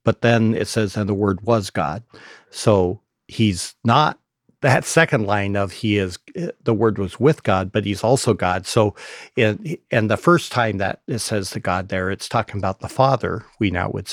But 0.05 0.20
then 0.20 0.55
it 0.55 0.68
says, 0.68 0.96
and 0.96 1.09
the 1.09 1.14
word 1.14 1.40
was 1.42 1.70
God. 1.70 2.03
So 2.51 3.01
he's 3.29 3.75
not 3.85 4.18
that 4.67 4.85
second 4.85 5.27
line 5.27 5.55
of 5.55 5.71
he 5.71 5.97
is 5.97 6.19
the 6.65 6.75
word 6.75 6.99
was 6.99 7.21
with 7.21 7.45
God, 7.45 7.71
but 7.71 7.85
he's 7.85 8.03
also 8.03 8.35
God. 8.35 8.67
So, 8.67 8.97
in, 9.37 9.79
and 9.93 10.11
the 10.11 10.17
first 10.17 10.51
time 10.51 10.79
that 10.79 11.03
it 11.07 11.21
says 11.21 11.51
the 11.51 11.61
God 11.61 11.89
there, 11.89 12.11
it's 12.11 12.29
talking 12.29 12.59
about 12.59 12.81
the 12.81 12.89
Father. 12.89 13.45
We 13.61 13.71
now 13.71 13.91
would 13.91 14.11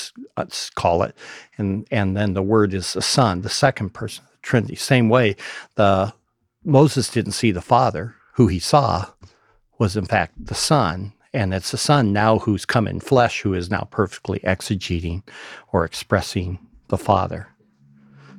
call 0.76 1.02
it, 1.02 1.16
and 1.58 1.88
and 1.90 2.16
then 2.16 2.34
the 2.34 2.42
word 2.42 2.72
is 2.72 2.92
the 2.92 3.02
Son, 3.02 3.40
the 3.40 3.48
second 3.48 3.94
person, 3.94 4.24
the 4.30 4.38
Trinity. 4.42 4.76
Same 4.76 5.08
way, 5.08 5.34
the 5.74 6.14
Moses 6.62 7.10
didn't 7.10 7.32
see 7.32 7.50
the 7.50 7.60
Father. 7.60 8.14
Who 8.34 8.46
he 8.46 8.60
saw 8.60 9.06
was 9.78 9.96
in 9.96 10.04
fact 10.06 10.34
the 10.46 10.54
Son, 10.54 11.14
and 11.32 11.52
it's 11.52 11.72
the 11.72 11.78
Son 11.78 12.12
now 12.12 12.38
who's 12.38 12.64
come 12.64 12.86
in 12.86 13.00
flesh, 13.00 13.40
who 13.40 13.54
is 13.54 13.70
now 13.70 13.88
perfectly 13.90 14.38
exegeting 14.44 15.24
or 15.72 15.84
expressing 15.84 16.60
the 16.86 16.98
Father. 16.98 17.48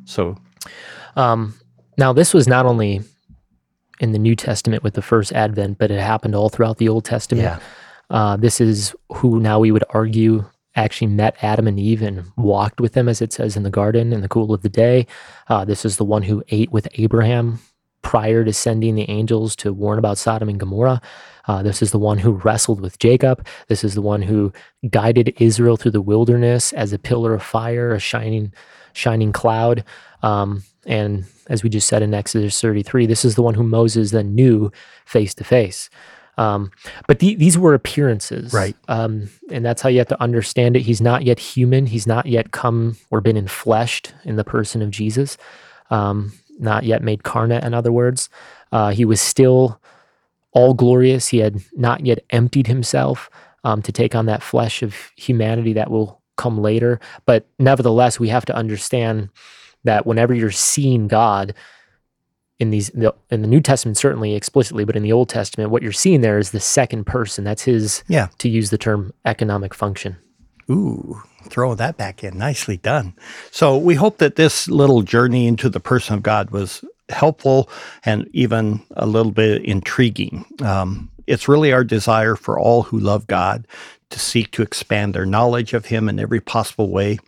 So, 0.05 0.37
um, 1.17 1.55
now 1.97 2.13
this 2.13 2.33
was 2.33 2.47
not 2.47 2.65
only 2.65 3.01
in 3.99 4.11
the 4.11 4.19
New 4.19 4.35
Testament 4.35 4.83
with 4.83 4.93
the 4.93 5.01
first 5.01 5.31
Advent, 5.31 5.77
but 5.77 5.91
it 5.91 5.99
happened 5.99 6.35
all 6.35 6.49
throughout 6.49 6.77
the 6.77 6.89
Old 6.89 7.05
Testament. 7.05 7.43
Yeah. 7.43 7.59
Uh, 8.09 8.37
this 8.37 8.61
is 8.61 8.95
who 9.13 9.39
now 9.39 9.59
we 9.59 9.71
would 9.71 9.83
argue 9.89 10.45
actually 10.75 11.07
met 11.07 11.37
Adam 11.41 11.67
and 11.67 11.79
Eve 11.79 12.01
and 12.01 12.25
walked 12.35 12.81
with 12.81 12.93
them, 12.93 13.07
as 13.07 13.21
it 13.21 13.31
says 13.31 13.55
in 13.55 13.63
the 13.63 13.69
garden 13.69 14.11
in 14.11 14.21
the 14.21 14.27
cool 14.27 14.53
of 14.53 14.61
the 14.61 14.69
day. 14.69 15.07
Uh, 15.47 15.63
this 15.63 15.85
is 15.85 15.97
the 15.97 16.03
one 16.03 16.23
who 16.23 16.43
ate 16.49 16.71
with 16.71 16.87
Abraham 16.95 17.59
prior 18.01 18.43
to 18.43 18.53
sending 18.53 18.95
the 18.95 19.09
angels 19.09 19.55
to 19.55 19.73
warn 19.73 19.97
about 19.97 20.17
Sodom 20.17 20.49
and 20.49 20.59
Gomorrah. 20.59 21.01
Uh, 21.47 21.63
this 21.63 21.81
is 21.81 21.91
the 21.91 21.99
one 21.99 22.17
who 22.17 22.33
wrestled 22.33 22.81
with 22.81 22.99
Jacob. 22.99 23.45
This 23.67 23.83
is 23.83 23.95
the 23.95 24.01
one 24.01 24.21
who 24.21 24.51
guided 24.89 25.33
Israel 25.39 25.77
through 25.77 25.91
the 25.91 26.01
wilderness 26.01 26.73
as 26.73 26.93
a 26.93 26.99
pillar 26.99 27.33
of 27.33 27.41
fire, 27.41 27.93
a 27.93 27.99
shining, 27.99 28.53
shining 28.95 29.31
cloud. 29.31 29.83
Um, 30.23 30.63
and 30.85 31.25
as 31.47 31.63
we 31.63 31.69
just 31.69 31.87
said 31.87 32.01
in 32.01 32.13
Exodus 32.13 32.59
33, 32.59 33.05
this 33.05 33.25
is 33.25 33.35
the 33.35 33.43
one 33.43 33.53
who 33.53 33.63
Moses 33.63 34.11
then 34.11 34.33
knew 34.33 34.71
face 35.05 35.33
to 35.35 35.43
face. 35.43 35.89
Um, 36.37 36.71
but 37.07 37.19
the, 37.19 37.35
these 37.35 37.57
were 37.57 37.73
appearances, 37.73 38.53
right? 38.53 38.75
Um, 38.89 39.29
and 39.51 39.65
that's 39.65 39.81
how 39.81 39.89
you 39.89 39.99
have 39.99 40.07
to 40.09 40.21
understand 40.21 40.75
it. 40.75 40.81
He's 40.81 40.99
not 41.01 41.23
yet 41.23 41.39
human. 41.39 41.85
He's 41.85 42.07
not 42.07 42.25
yet 42.25 42.51
come 42.51 42.97
or 43.09 43.21
been 43.21 43.37
enfleshed 43.37 44.11
in 44.25 44.35
the 44.35 44.43
person 44.43 44.81
of 44.81 44.91
Jesus. 44.91 45.37
Um, 45.89 46.33
not 46.59 46.83
yet 46.83 47.03
made 47.03 47.23
carnate. 47.23 47.63
In 47.63 47.73
other 47.73 47.91
words, 47.91 48.29
uh, 48.71 48.91
he 48.91 49.05
was 49.05 49.21
still 49.21 49.79
all 50.51 50.73
glorious. 50.73 51.27
He 51.27 51.37
had 51.39 51.61
not 51.73 52.05
yet 52.05 52.19
emptied 52.31 52.67
himself 52.67 53.29
um, 53.63 53.81
to 53.81 53.91
take 53.91 54.15
on 54.15 54.25
that 54.25 54.43
flesh 54.43 54.81
of 54.83 54.95
humanity 55.15 55.73
that 55.73 55.89
will 55.89 56.21
come 56.37 56.57
later. 56.57 56.99
But 57.25 57.47
nevertheless, 57.59 58.19
we 58.19 58.29
have 58.29 58.45
to 58.45 58.55
understand 58.55 59.29
that 59.83 60.05
whenever 60.05 60.33
you're 60.33 60.51
seeing 60.51 61.07
God 61.07 61.53
in 62.59 62.69
these 62.69 62.89
in 62.89 63.41
the 63.41 63.47
New 63.47 63.61
Testament 63.61 63.97
certainly 63.97 64.33
explicitly, 64.33 64.85
but 64.85 64.95
in 64.95 65.03
the 65.03 65.11
Old 65.11 65.29
Testament, 65.29 65.71
what 65.71 65.83
you're 65.83 65.91
seeing 65.91 66.21
there 66.21 66.39
is 66.39 66.51
the 66.51 66.59
second 66.59 67.05
person. 67.05 67.43
That's 67.43 67.63
his 67.63 68.03
yeah. 68.07 68.27
to 68.37 68.49
use 68.49 68.69
the 68.69 68.77
term 68.77 69.13
economic 69.25 69.73
function. 69.73 70.17
Ooh, 70.69 71.21
throw 71.43 71.75
that 71.75 71.97
back 71.97 72.23
in. 72.23 72.37
Nicely 72.37 72.77
done. 72.77 73.13
So 73.51 73.77
we 73.77 73.95
hope 73.95 74.17
that 74.17 74.35
this 74.35 74.67
little 74.67 75.01
journey 75.01 75.47
into 75.47 75.69
the 75.69 75.79
person 75.79 76.15
of 76.15 76.23
God 76.23 76.49
was 76.49 76.83
helpful 77.09 77.69
and 78.03 78.27
even 78.33 78.81
a 78.95 79.05
little 79.05 79.31
bit 79.31 79.63
intriguing. 79.63 80.45
Um, 80.63 81.11
it's 81.27 81.47
really 81.47 81.73
our 81.73 81.83
desire 81.83 82.35
for 82.35 82.59
all 82.59 82.83
who 82.83 82.99
love 82.99 83.27
God 83.27 83.67
to 84.09 84.19
seek 84.19 84.51
to 84.51 84.61
expand 84.61 85.13
their 85.13 85.25
knowledge 85.25 85.73
of 85.73 85.85
Him 85.85 86.07
in 86.09 86.19
every 86.19 86.39
possible 86.41 86.89
way 86.89 87.19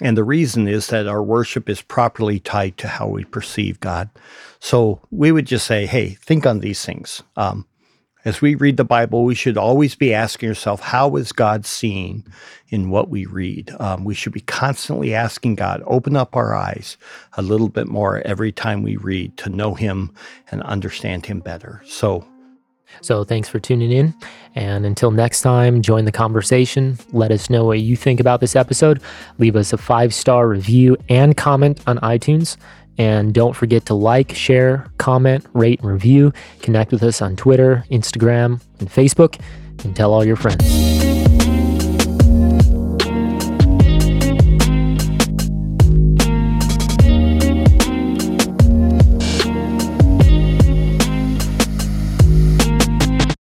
and 0.00 0.16
the 0.16 0.24
reason 0.24 0.66
is 0.66 0.86
that 0.88 1.06
our 1.06 1.22
worship 1.22 1.68
is 1.68 1.82
properly 1.82 2.40
tied 2.40 2.78
to 2.78 2.88
how 2.88 3.08
we 3.08 3.24
perceive 3.24 3.80
God. 3.80 4.08
So 4.58 5.00
we 5.10 5.30
would 5.30 5.46
just 5.46 5.66
say, 5.66 5.86
hey, 5.86 6.10
think 6.10 6.46
on 6.46 6.60
these 6.60 6.84
things. 6.84 7.22
Um, 7.36 7.66
as 8.24 8.42
we 8.42 8.54
read 8.54 8.76
the 8.76 8.84
Bible, 8.84 9.24
we 9.24 9.34
should 9.34 9.56
always 9.56 9.94
be 9.94 10.12
asking 10.12 10.50
ourselves, 10.50 10.82
how 10.82 11.16
is 11.16 11.32
God 11.32 11.64
seen 11.64 12.24
in 12.68 12.90
what 12.90 13.08
we 13.08 13.24
read? 13.24 13.74
Um, 13.80 14.04
we 14.04 14.14
should 14.14 14.34
be 14.34 14.40
constantly 14.42 15.14
asking 15.14 15.54
God, 15.54 15.82
open 15.86 16.16
up 16.16 16.36
our 16.36 16.54
eyes 16.54 16.98
a 17.34 17.42
little 17.42 17.70
bit 17.70 17.88
more 17.88 18.20
every 18.26 18.52
time 18.52 18.82
we 18.82 18.96
read 18.96 19.38
to 19.38 19.48
know 19.48 19.74
Him 19.74 20.12
and 20.50 20.62
understand 20.62 21.24
Him 21.26 21.40
better. 21.40 21.82
So 21.86 22.26
so 23.00 23.24
thanks 23.24 23.48
for 23.48 23.58
tuning 23.58 23.92
in. 23.92 24.14
And 24.54 24.84
until 24.84 25.10
next 25.10 25.42
time, 25.42 25.82
join 25.82 26.04
the 26.04 26.12
conversation. 26.12 26.98
Let 27.12 27.30
us 27.30 27.50
know 27.50 27.64
what 27.64 27.80
you 27.80 27.96
think 27.96 28.20
about 28.20 28.40
this 28.40 28.56
episode. 28.56 29.00
Leave 29.38 29.56
us 29.56 29.72
a 29.72 29.78
five 29.78 30.12
star 30.12 30.48
review 30.48 30.96
and 31.08 31.36
comment 31.36 31.80
on 31.86 31.98
iTunes. 31.98 32.56
And 32.98 33.32
don't 33.32 33.54
forget 33.54 33.86
to 33.86 33.94
like, 33.94 34.34
share, 34.34 34.86
comment, 34.98 35.46
rate, 35.54 35.80
and 35.80 35.90
review. 35.90 36.32
Connect 36.60 36.92
with 36.92 37.02
us 37.02 37.22
on 37.22 37.36
Twitter, 37.36 37.84
Instagram, 37.90 38.60
and 38.78 38.90
Facebook, 38.90 39.40
and 39.84 39.96
tell 39.96 40.12
all 40.12 40.24
your 40.24 40.36
friends. 40.36 41.19